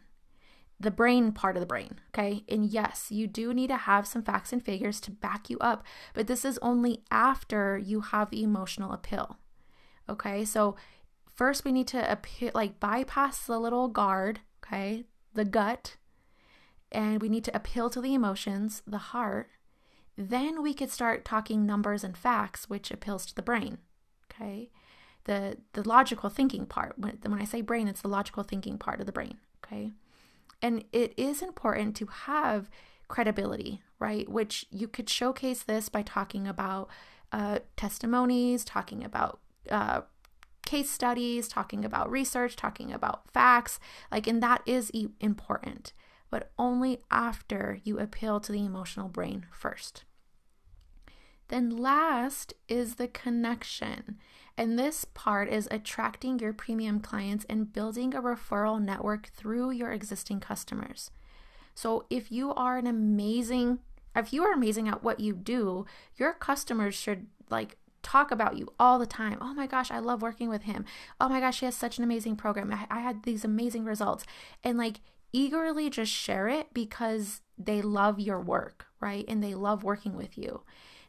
the 0.81 0.91
brain 0.91 1.33
part 1.33 1.57
of 1.57 1.61
the 1.61 1.67
brain. 1.67 2.01
Okay? 2.09 2.45
And 2.49 2.67
yes, 2.67 3.09
you 3.11 3.27
do 3.27 3.55
need 3.55 3.69
to 3.69 3.77
have 3.77 4.07
some 4.07 4.23
facts 4.23 4.53
and 4.53 4.65
figures 4.65 5.01
to 5.03 5.11
back 5.11 5.49
you 5.49 5.59
up, 5.59 5.85
but 6.15 6.27
this 6.27 6.45
is 6.45 6.59
only 6.63 7.05
after 7.11 7.79
you 7.79 8.01
have 8.01 8.31
the 8.31 8.43
emotional 8.43 8.93
appeal. 8.93 9.37
Okay? 10.09 10.45
So, 10.45 10.75
first 11.35 11.65
we 11.65 11.73
need 11.73 11.89
to 11.89 12.11
appeal, 12.11 12.53
like 12.55 12.81
bypass 12.81 13.47
the 13.47 13.59
little 13.59 13.89
guard 13.89 14.41
okay, 14.65 15.05
the 15.35 15.45
gut, 15.45 15.97
and 16.93 17.21
we 17.21 17.29
need 17.29 17.45
to 17.45 17.57
appeal 17.57 17.91
to 17.91 18.01
the 18.01 18.15
emotions, 18.15 18.83
the 18.87 18.99
heart, 18.99 19.49
then 20.17 20.63
we 20.63 20.75
could 20.75 20.91
start 20.91 21.25
talking 21.25 21.67
numbers 21.67 22.05
and 22.05 22.17
facts, 22.17 22.71
which 22.71 22.91
appeals 22.91 23.27
to 23.27 23.35
the 23.35 23.43
brain, 23.43 23.79
okay? 24.31 24.71
The, 25.25 25.59
the 25.73 25.87
logical 25.87 26.31
thinking 26.31 26.67
part. 26.67 26.99
When, 26.99 27.19
when 27.23 27.41
I 27.41 27.45
say 27.45 27.63
brain, 27.63 27.89
it's 27.89 28.03
the 28.03 28.09
logical 28.09 28.45
thinking 28.45 28.79
part 28.79 29.01
of 29.01 29.07
the 29.07 29.13
brain, 29.13 29.39
okay? 29.65 29.93
And 30.63 30.85
it 30.93 31.15
is 31.17 31.43
important 31.43 31.97
to 31.97 32.07
have 32.07 32.71
credibility, 33.09 33.83
right? 33.99 34.29
Which 34.29 34.67
you 34.71 34.87
could 34.87 35.11
showcase 35.11 35.63
this 35.63 35.89
by 35.89 36.03
talking 36.03 36.47
about 36.47 36.89
uh, 37.33 37.59
testimonies, 37.77 38.65
talking 38.65 39.03
about 39.03 39.41
uh, 39.69 40.03
case 40.65 40.91
studies, 40.91 41.49
talking 41.49 41.85
about 41.85 42.11
research, 42.11 42.57
talking 42.57 42.93
about 42.93 43.31
facts. 43.31 43.79
Like, 44.11 44.27
and 44.27 44.43
that 44.43 44.63
is 44.67 44.91
e- 44.93 45.09
important, 45.21 45.93
but 46.31 46.51
only 46.59 47.01
after 47.11 47.79
you 47.85 47.99
appeal 47.99 48.41
to 48.41 48.53
the 48.53 48.65
emotional 48.65 49.09
brain 49.09 49.47
first. 49.51 50.05
Then, 51.49 51.71
last 51.71 52.55
is 52.69 52.95
the 52.95 53.09
connection. 53.09 54.19
And 54.57 54.79
this 54.79 55.05
part 55.05 55.49
is 55.49 55.69
attracting 55.71 56.39
your 56.39 56.53
premium 56.53 57.01
clients 57.01 57.45
and 57.49 57.73
building 57.73 58.15
a 58.15 58.23
referral 58.23 58.81
network 58.81 59.27
through 59.29 59.73
your 59.73 59.91
existing 59.91 60.41
customers. 60.41 61.11
So, 61.75 62.07
if 62.09 62.31
you 62.31 62.55
are 62.55 62.79
an 62.79 62.87
amazing, 62.87 63.81
if 64.15 64.33
you 64.33 64.45
are 64.45 64.53
amazing 64.53 64.89
at 64.89 65.03
what 65.03 65.21
you 65.21 65.35
do, 65.35 65.87
your 66.17 66.33
customers 66.33 66.95
should 66.95 67.27
like 67.51 67.77
talk 68.05 68.31
about 68.31 68.57
you 68.57 68.73
all 68.79 68.99
the 68.99 69.07
time. 69.07 69.39
Oh 69.41 69.55
my 69.55 69.67
gosh, 69.67 69.91
I 69.91 69.99
love 69.99 70.23
working 70.23 70.49
with 70.49 70.63
him. 70.63 70.85
Oh 71.21 71.29
my 71.29 71.41
gosh, 71.41 71.61
he 71.61 71.67
has 71.67 71.75
such 71.75 71.99
an 71.99 72.05
amazing 72.05 72.37
program. 72.37 72.73
I, 72.73 72.87
I 72.91 73.01
had 73.01 73.25
these 73.25 73.45
amazing 73.45 73.85
results. 73.85 74.25
And 74.63 74.79
like 74.79 75.01
eagerly 75.33 75.91
just 75.91 76.13
share 76.13 76.47
it 76.49 76.73
because 76.73 77.41
they 77.59 77.83
love 77.83 78.21
your 78.21 78.41
work, 78.41 78.87
right? 79.01 79.25
And 79.27 79.43
they 79.43 79.55
love 79.55 79.83
working 79.83 80.17
with 80.17 80.39
you. 80.39 80.63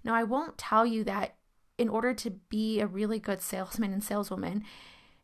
Now, 0.03 0.15
I 0.15 0.23
won't 0.23 0.57
tell 0.57 0.85
you 0.85 1.03
that 1.03 1.35
in 1.77 1.89
order 1.89 2.13
to 2.13 2.31
be 2.31 2.79
a 2.79 2.87
really 2.87 3.19
good 3.19 3.41
salesman 3.41 3.93
and 3.93 4.03
saleswoman, 4.03 4.63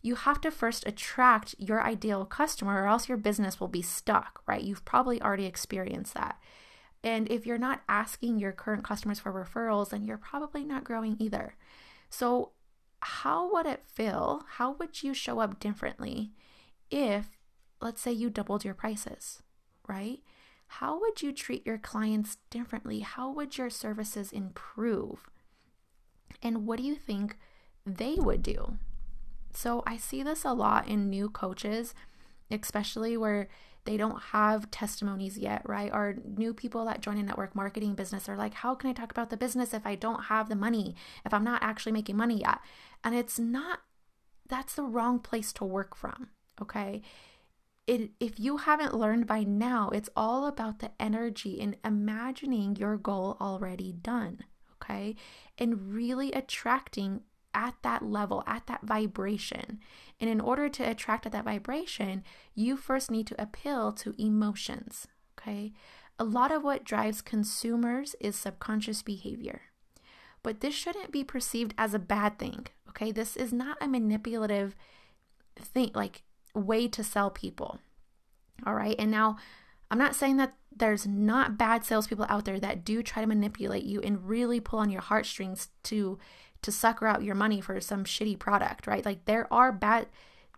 you 0.01 0.15
have 0.15 0.41
to 0.41 0.51
first 0.51 0.85
attract 0.87 1.55
your 1.57 1.81
ideal 1.81 2.25
customer 2.25 2.83
or 2.83 2.87
else 2.87 3.07
your 3.07 3.17
business 3.17 3.59
will 3.59 3.67
be 3.67 3.81
stuck, 3.81 4.41
right? 4.47 4.63
You've 4.63 4.85
probably 4.85 5.21
already 5.21 5.45
experienced 5.45 6.13
that. 6.15 6.39
And 7.03 7.31
if 7.31 7.45
you're 7.45 7.57
not 7.57 7.81
asking 7.89 8.39
your 8.39 8.51
current 8.51 8.83
customers 8.83 9.19
for 9.19 9.33
referrals, 9.33 9.89
then 9.89 10.05
you're 10.05 10.17
probably 10.17 10.63
not 10.63 10.83
growing 10.83 11.15
either. 11.19 11.55
So, 12.09 12.51
how 12.99 13.51
would 13.51 13.65
it 13.65 13.83
feel? 13.87 14.43
How 14.57 14.73
would 14.73 15.01
you 15.01 15.13
show 15.13 15.39
up 15.39 15.59
differently 15.59 16.31
if, 16.91 17.39
let's 17.81 18.01
say, 18.01 18.11
you 18.11 18.29
doubled 18.29 18.63
your 18.63 18.75
prices, 18.75 19.41
right? 19.87 20.19
How 20.67 20.99
would 20.99 21.23
you 21.23 21.33
treat 21.33 21.65
your 21.65 21.79
clients 21.79 22.37
differently? 22.51 22.99
How 22.99 23.31
would 23.31 23.57
your 23.57 23.71
services 23.71 24.31
improve? 24.31 25.29
And 26.43 26.67
what 26.67 26.77
do 26.77 26.83
you 26.83 26.95
think 26.95 27.37
they 27.85 28.15
would 28.15 28.43
do? 28.43 28.77
So, 29.53 29.81
I 29.87 29.97
see 29.97 30.21
this 30.21 30.45
a 30.45 30.53
lot 30.53 30.87
in 30.87 31.09
new 31.09 31.29
coaches, 31.29 31.95
especially 32.51 33.17
where 33.17 33.47
they 33.85 33.97
don't 33.97 34.21
have 34.31 34.69
testimonies 34.69 35.37
yet, 35.37 35.61
right? 35.67 35.91
Or 35.91 36.15
new 36.37 36.53
people 36.53 36.85
that 36.85 37.01
join 37.01 37.17
a 37.17 37.23
network 37.23 37.55
marketing 37.55 37.95
business 37.95 38.29
are 38.29 38.37
like, 38.37 38.53
how 38.53 38.75
can 38.75 38.89
I 38.89 38.93
talk 38.93 39.11
about 39.11 39.29
the 39.29 39.37
business 39.37 39.73
if 39.73 39.85
I 39.85 39.95
don't 39.95 40.25
have 40.25 40.49
the 40.49 40.55
money, 40.55 40.95
if 41.25 41.33
I'm 41.33 41.43
not 41.43 41.63
actually 41.63 41.91
making 41.91 42.17
money 42.17 42.41
yet? 42.41 42.59
And 43.03 43.15
it's 43.15 43.39
not, 43.39 43.79
that's 44.47 44.75
the 44.75 44.83
wrong 44.83 45.19
place 45.19 45.51
to 45.53 45.65
work 45.65 45.95
from, 45.95 46.29
okay? 46.61 47.01
It, 47.87 48.11
if 48.19 48.39
you 48.39 48.57
haven't 48.57 48.93
learned 48.93 49.25
by 49.25 49.43
now, 49.43 49.89
it's 49.89 50.09
all 50.15 50.45
about 50.45 50.79
the 50.79 50.91
energy 50.99 51.59
and 51.59 51.75
imagining 51.83 52.75
your 52.75 52.97
goal 52.97 53.37
already 53.41 53.91
done, 53.91 54.43
okay? 54.75 55.15
And 55.57 55.91
really 55.91 56.31
attracting 56.33 57.21
at 57.53 57.75
that 57.81 58.03
level, 58.03 58.43
at 58.47 58.67
that 58.67 58.81
vibration. 58.83 59.79
And 60.19 60.29
in 60.29 60.39
order 60.39 60.69
to 60.69 60.83
attract 60.83 61.25
at 61.25 61.31
that 61.31 61.45
vibration, 61.45 62.23
you 62.53 62.77
first 62.77 63.09
need 63.11 63.27
to 63.27 63.41
appeal 63.41 63.91
to 63.93 64.15
emotions. 64.17 65.07
Okay. 65.39 65.73
A 66.19 66.23
lot 66.23 66.51
of 66.51 66.63
what 66.63 66.83
drives 66.83 67.21
consumers 67.21 68.15
is 68.19 68.35
subconscious 68.35 69.01
behavior. 69.01 69.61
But 70.43 70.61
this 70.61 70.73
shouldn't 70.73 71.11
be 71.11 71.23
perceived 71.23 71.73
as 71.77 71.93
a 71.93 71.99
bad 71.99 72.37
thing. 72.37 72.67
Okay. 72.89 73.11
This 73.11 73.35
is 73.35 73.51
not 73.51 73.77
a 73.81 73.87
manipulative 73.87 74.75
thing, 75.55 75.91
like 75.93 76.23
way 76.53 76.87
to 76.87 77.03
sell 77.03 77.29
people. 77.29 77.79
All 78.65 78.75
right. 78.75 78.95
And 78.99 79.09
now 79.09 79.37
I'm 79.89 79.97
not 79.97 80.15
saying 80.15 80.37
that 80.37 80.53
there's 80.73 81.05
not 81.05 81.57
bad 81.57 81.83
salespeople 81.83 82.25
out 82.29 82.45
there 82.45 82.59
that 82.59 82.85
do 82.85 83.03
try 83.03 83.21
to 83.21 83.27
manipulate 83.27 83.83
you 83.83 84.01
and 84.01 84.27
really 84.27 84.59
pull 84.59 84.79
on 84.79 84.89
your 84.89 85.01
heartstrings 85.01 85.67
to 85.83 86.17
to 86.61 86.71
sucker 86.71 87.07
out 87.07 87.23
your 87.23 87.35
money 87.35 87.61
for 87.61 87.79
some 87.81 88.03
shitty 88.03 88.37
product, 88.37 88.87
right? 88.87 89.05
Like 89.05 89.25
there 89.25 89.51
are 89.51 89.71
bad 89.71 90.07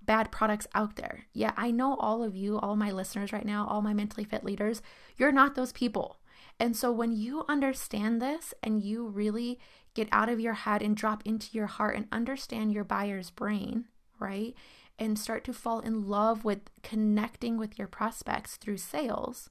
bad 0.06 0.32
products 0.32 0.68
out 0.76 0.98
there. 0.98 1.26
Yeah, 1.34 1.54
I 1.56 1.72
know 1.72 1.96
all 1.96 2.24
of 2.24 2.36
you, 2.36 2.60
all 2.60 2.76
my 2.76 2.92
listeners 2.92 3.32
right 3.32 3.46
now, 3.46 3.66
all 3.68 3.82
my 3.82 3.94
mentally 3.94 4.26
fit 4.26 4.44
leaders, 4.44 4.82
you're 5.16 5.32
not 5.32 5.56
those 5.56 5.72
people. 5.72 6.18
And 6.60 6.76
so 6.76 6.92
when 6.92 7.14
you 7.14 7.46
understand 7.48 8.22
this 8.22 8.54
and 8.62 8.82
you 8.82 9.08
really 9.08 9.60
get 9.94 10.08
out 10.12 10.30
of 10.30 10.40
your 10.40 10.54
head 10.54 10.82
and 10.82 10.96
drop 10.96 11.24
into 11.26 11.48
your 11.52 11.68
heart 11.68 11.96
and 11.96 12.08
understand 12.12 12.74
your 12.74 12.84
buyer's 12.84 13.30
brain, 13.30 13.86
right? 14.20 14.54
And 15.00 15.18
start 15.18 15.44
to 15.46 15.54
fall 15.54 15.80
in 15.80 16.08
love 16.08 16.44
with 16.44 16.60
connecting 16.82 17.58
with 17.58 17.80
your 17.80 17.88
prospects 17.88 18.58
through 18.58 18.78
sales, 18.78 19.50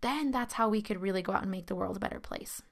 then 0.00 0.30
that's 0.30 0.54
how 0.54 0.68
we 0.68 0.82
could 0.82 1.02
really 1.02 1.22
go 1.22 1.32
out 1.32 1.42
and 1.42 1.50
make 1.50 1.66
the 1.66 1.74
world 1.74 1.96
a 1.96 2.00
better 2.00 2.20
place. 2.20 2.62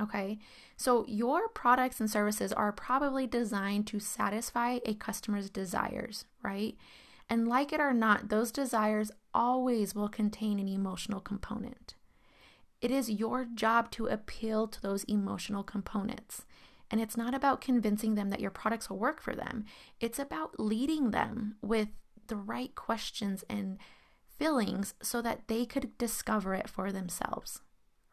Okay, 0.00 0.38
so 0.78 1.04
your 1.08 1.48
products 1.48 1.98
and 1.98 2.08
services 2.08 2.52
are 2.52 2.70
probably 2.70 3.26
designed 3.26 3.88
to 3.88 3.98
satisfy 3.98 4.78
a 4.86 4.94
customer's 4.94 5.50
desires, 5.50 6.24
right? 6.40 6.76
And 7.28 7.48
like 7.48 7.72
it 7.72 7.80
or 7.80 7.92
not, 7.92 8.28
those 8.28 8.52
desires 8.52 9.10
always 9.34 9.96
will 9.96 10.08
contain 10.08 10.60
an 10.60 10.68
emotional 10.68 11.18
component. 11.18 11.96
It 12.80 12.92
is 12.92 13.10
your 13.10 13.44
job 13.44 13.90
to 13.90 14.06
appeal 14.06 14.68
to 14.68 14.80
those 14.80 15.02
emotional 15.04 15.64
components. 15.64 16.46
And 16.92 17.00
it's 17.00 17.16
not 17.16 17.34
about 17.34 17.60
convincing 17.60 18.14
them 18.14 18.30
that 18.30 18.40
your 18.40 18.52
products 18.52 18.88
will 18.88 18.98
work 18.98 19.20
for 19.20 19.34
them, 19.34 19.64
it's 19.98 20.20
about 20.20 20.60
leading 20.60 21.10
them 21.10 21.56
with 21.60 21.88
the 22.28 22.36
right 22.36 22.72
questions 22.76 23.44
and 23.50 23.78
feelings 24.38 24.94
so 25.02 25.20
that 25.22 25.48
they 25.48 25.66
could 25.66 25.98
discover 25.98 26.54
it 26.54 26.68
for 26.68 26.92
themselves, 26.92 27.62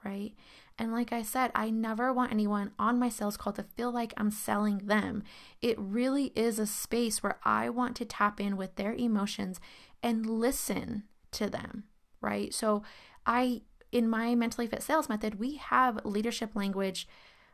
right? 0.06 0.34
And 0.78 0.92
like 0.92 1.12
I 1.12 1.24
said, 1.24 1.52
I 1.56 1.70
never 1.70 2.14
want 2.14 2.32
anyone 2.32 2.72
on 2.78 3.00
my 3.00 3.10
sales 3.10 3.38
call 3.38 3.54
to 3.54 3.64
feel 3.64 3.92
like 3.92 4.14
I'm 4.18 4.32
selling 4.32 4.80
them. 4.80 5.24
It 5.62 5.80
really 5.80 6.32
is 6.36 6.60
a 6.60 6.68
space 6.68 7.24
where 7.24 7.40
I 7.44 7.70
want 7.70 7.96
to 7.98 8.06
tap 8.06 8.40
in 8.40 8.58
with 8.58 8.76
their 8.76 8.94
emotions 8.94 9.60
and 10.04 10.26
listen 10.26 11.04
to 11.32 11.50
them, 11.50 11.86
right? 12.22 12.54
So 12.54 12.84
I 13.26 13.62
in 13.92 14.10
my 14.10 14.36
mentally 14.36 14.68
fit 14.68 14.84
sales 14.84 15.08
method, 15.08 15.40
we 15.40 15.56
have 15.56 16.04
leadership 16.06 16.56
language 16.56 17.08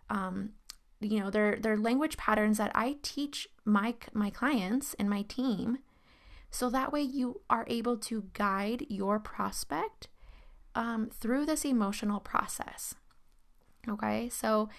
um, 0.10 0.52
you 1.02 1.20
know, 1.20 1.30
they're, 1.30 1.58
they're 1.60 1.78
language 1.78 2.18
patterns 2.18 2.58
that 2.60 2.72
I 2.76 2.98
teach 3.02 3.48
my 3.66 3.96
my 4.14 4.30
clients 4.30 4.94
and 5.00 5.10
my 5.10 5.24
team 5.24 5.80
so 6.52 6.70
that 6.70 6.92
way 6.92 7.02
you 7.02 7.42
are 7.50 7.66
able 7.68 7.98
to 7.98 8.26
guide 8.34 8.86
your 8.90 9.20
prospect 9.20 10.08
um, 10.76 11.10
through 11.10 11.46
this 11.46 11.66
emotional 11.66 12.20
process. 12.20 12.96
Okay, 13.90 14.30
so 14.30 14.70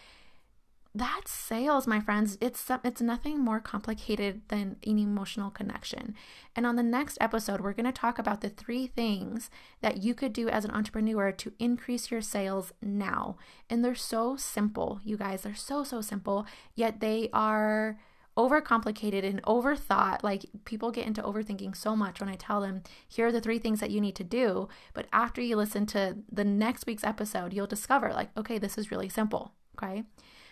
that's 0.95 1.31
sales, 1.31 1.87
my 1.87 2.01
friends. 2.01 2.37
It's 2.41 2.71
it's 2.85 3.01
nothing 3.01 3.41
more 3.41 3.61
complicated 3.61 4.43
than 4.49 4.77
an 4.87 4.99
emotional 4.99 5.51
connection. 5.51 6.15
And 6.55 6.67
on 6.67 6.77
the 6.77 6.83
next 6.83 7.17
episode, 7.21 7.63
we're 7.63 7.73
going 7.73 7.87
to 7.87 7.93
talk 7.93 8.19
about 8.19 8.43
the 8.43 8.51
three 8.51 8.87
things 8.87 9.49
that 9.81 10.03
you 10.03 10.15
could 10.15 10.35
do 10.35 10.49
as 10.51 10.67
an 10.67 10.71
entrepreneur 10.71 11.33
to 11.33 11.53
increase 11.59 12.11
your 12.11 12.21
sales 12.21 12.73
now. 12.83 13.37
And 13.71 13.83
they're 13.83 13.95
so 13.95 14.37
simple, 14.37 15.01
you 15.03 15.17
guys. 15.17 15.43
They're 15.43 15.55
so 15.55 15.83
so 15.83 16.03
simple, 16.03 16.47
yet 16.75 17.01
they 17.01 17.31
are 17.33 17.99
overcomplicated 18.37 19.25
and 19.25 19.42
overthought. 19.42 20.23
Like 20.23 20.45
people 20.64 20.90
get 20.90 21.07
into 21.07 21.23
overthinking 21.23 21.77
so 21.77 21.95
much 21.97 22.21
when 22.21 22.29
I 22.29 22.35
tell 22.35 22.61
them, 22.61 22.83
here 23.09 23.27
are 23.27 23.33
the 23.33 23.40
three 23.40 23.59
things 23.59 23.81
that 23.81 23.90
you 23.90 24.01
need 24.01 24.16
to 24.16 24.25
do. 24.25 24.68
But 24.95 25.07
after 25.12 25.40
you 25.40 25.57
listen 25.57 25.87
to 25.87 26.18
the 26.31 26.45
next 26.45 26.87
week's 26.87 27.05
episode, 27.05 27.53
you'll 27.53 27.66
discover, 27.66 28.12
like, 28.12 28.31
okay, 28.37 28.59
this 28.59 28.79
is 28.79 28.90
really 28.90 29.09
simple. 29.09 29.53
Okay. 29.77 30.05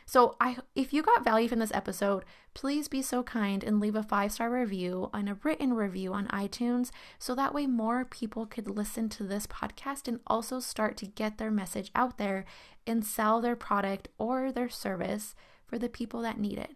So 0.06 0.34
I 0.40 0.56
if 0.74 0.92
you 0.92 1.02
got 1.02 1.22
value 1.22 1.46
from 1.46 1.60
this 1.60 1.70
episode, 1.72 2.24
please 2.52 2.88
be 2.88 3.00
so 3.00 3.22
kind 3.22 3.62
and 3.62 3.78
leave 3.78 3.94
a 3.94 4.02
5-star 4.02 4.50
review 4.50 5.08
and 5.14 5.28
a 5.28 5.38
written 5.44 5.72
review 5.74 6.12
on 6.12 6.26
iTunes 6.28 6.90
so 7.18 7.32
that 7.36 7.54
way 7.54 7.68
more 7.68 8.04
people 8.04 8.44
could 8.44 8.68
listen 8.68 9.08
to 9.10 9.22
this 9.22 9.46
podcast 9.46 10.08
and 10.08 10.18
also 10.26 10.58
start 10.58 10.96
to 10.96 11.06
get 11.06 11.38
their 11.38 11.52
message 11.52 11.92
out 11.94 12.18
there 12.18 12.44
and 12.88 13.04
sell 13.04 13.40
their 13.40 13.54
product 13.54 14.08
or 14.18 14.50
their 14.50 14.68
service 14.68 15.36
for 15.64 15.78
the 15.78 15.88
people 15.88 16.20
that 16.22 16.40
need 16.40 16.58
it. 16.58 16.74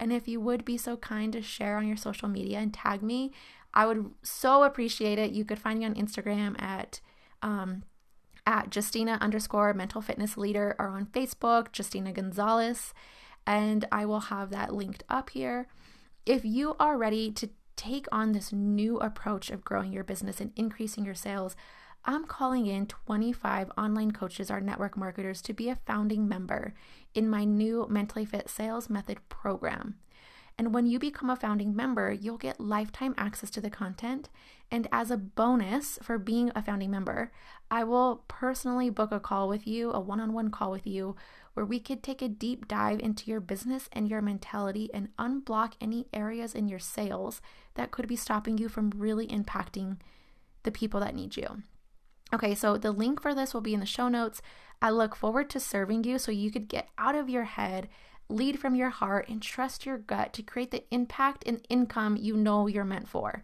And 0.00 0.12
if 0.12 0.26
you 0.26 0.40
would 0.40 0.64
be 0.64 0.78
so 0.78 0.96
kind 0.96 1.32
to 1.34 1.42
share 1.42 1.76
on 1.76 1.86
your 1.86 1.96
social 1.96 2.28
media 2.28 2.58
and 2.58 2.72
tag 2.72 3.02
me, 3.02 3.32
I 3.74 3.86
would 3.86 4.10
so 4.22 4.64
appreciate 4.64 5.18
it. 5.18 5.32
You 5.32 5.44
could 5.44 5.58
find 5.58 5.78
me 5.78 5.84
on 5.84 5.94
Instagram 5.94 6.60
at 6.60 7.00
um, 7.42 7.84
at 8.46 8.74
Justina 8.74 9.18
underscore 9.20 9.74
mental 9.74 10.00
fitness 10.00 10.36
leader 10.36 10.74
or 10.78 10.88
on 10.88 11.06
Facebook, 11.06 11.76
Justina 11.76 12.12
Gonzalez. 12.12 12.94
And 13.46 13.86
I 13.92 14.06
will 14.06 14.20
have 14.20 14.50
that 14.50 14.74
linked 14.74 15.04
up 15.08 15.30
here. 15.30 15.68
If 16.24 16.44
you 16.44 16.74
are 16.80 16.96
ready 16.96 17.30
to 17.32 17.50
take 17.76 18.06
on 18.10 18.32
this 18.32 18.52
new 18.52 18.98
approach 18.98 19.50
of 19.50 19.64
growing 19.64 19.92
your 19.92 20.04
business 20.04 20.40
and 20.40 20.52
increasing 20.56 21.04
your 21.04 21.14
sales, 21.14 21.56
I'm 22.04 22.24
calling 22.24 22.66
in 22.66 22.86
25 22.86 23.70
online 23.76 24.12
coaches 24.12 24.50
or 24.50 24.60
network 24.60 24.96
marketers 24.96 25.42
to 25.42 25.52
be 25.52 25.68
a 25.68 25.76
founding 25.86 26.26
member 26.26 26.74
in 27.14 27.28
my 27.28 27.44
new 27.44 27.86
Mentally 27.90 28.24
Fit 28.24 28.48
Sales 28.48 28.88
Method 28.88 29.18
program. 29.28 29.96
And 30.60 30.74
when 30.74 30.86
you 30.86 30.98
become 30.98 31.30
a 31.30 31.36
founding 31.36 31.74
member, 31.74 32.12
you'll 32.12 32.36
get 32.36 32.60
lifetime 32.60 33.14
access 33.16 33.48
to 33.50 33.60
the 33.60 33.70
content. 33.70 34.28
And 34.70 34.88
as 34.92 35.10
a 35.10 35.16
bonus 35.16 35.98
for 36.02 36.18
being 36.18 36.52
a 36.54 36.62
founding 36.62 36.90
member, 36.90 37.32
I 37.70 37.84
will 37.84 38.24
personally 38.28 38.90
book 38.90 39.12
a 39.12 39.20
call 39.20 39.48
with 39.48 39.66
you, 39.66 39.90
a 39.90 40.00
one 40.00 40.20
on 40.20 40.32
one 40.32 40.50
call 40.50 40.70
with 40.70 40.86
you, 40.86 41.16
where 41.54 41.66
we 41.66 41.80
could 41.80 42.02
take 42.02 42.22
a 42.22 42.28
deep 42.28 42.68
dive 42.68 43.00
into 43.00 43.30
your 43.30 43.40
business 43.40 43.88
and 43.92 44.08
your 44.08 44.20
mentality 44.22 44.90
and 44.92 45.14
unblock 45.18 45.72
any 45.80 46.06
areas 46.12 46.54
in 46.54 46.68
your 46.68 46.78
sales 46.78 47.40
that 47.74 47.90
could 47.90 48.06
be 48.06 48.16
stopping 48.16 48.58
you 48.58 48.68
from 48.68 48.92
really 48.94 49.26
impacting 49.28 49.96
the 50.62 50.70
people 50.70 51.00
that 51.00 51.14
need 51.14 51.36
you. 51.36 51.62
Okay, 52.32 52.54
so 52.54 52.76
the 52.76 52.92
link 52.92 53.20
for 53.20 53.34
this 53.34 53.52
will 53.52 53.60
be 53.60 53.74
in 53.74 53.80
the 53.80 53.86
show 53.86 54.08
notes. 54.08 54.40
I 54.80 54.90
look 54.90 55.14
forward 55.14 55.50
to 55.50 55.60
serving 55.60 56.04
you 56.04 56.18
so 56.18 56.32
you 56.32 56.50
could 56.50 56.68
get 56.68 56.88
out 56.96 57.14
of 57.14 57.28
your 57.28 57.44
head, 57.44 57.88
lead 58.28 58.58
from 58.58 58.74
your 58.74 58.90
heart, 58.90 59.28
and 59.28 59.42
trust 59.42 59.84
your 59.84 59.98
gut 59.98 60.32
to 60.34 60.42
create 60.42 60.70
the 60.70 60.84
impact 60.90 61.42
and 61.46 61.64
income 61.68 62.16
you 62.16 62.36
know 62.36 62.66
you're 62.66 62.84
meant 62.84 63.08
for. 63.08 63.42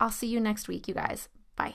I'll 0.00 0.10
see 0.10 0.26
you 0.26 0.40
next 0.40 0.68
week, 0.68 0.88
you 0.88 0.94
guys. 0.94 1.28
Bye. 1.54 1.74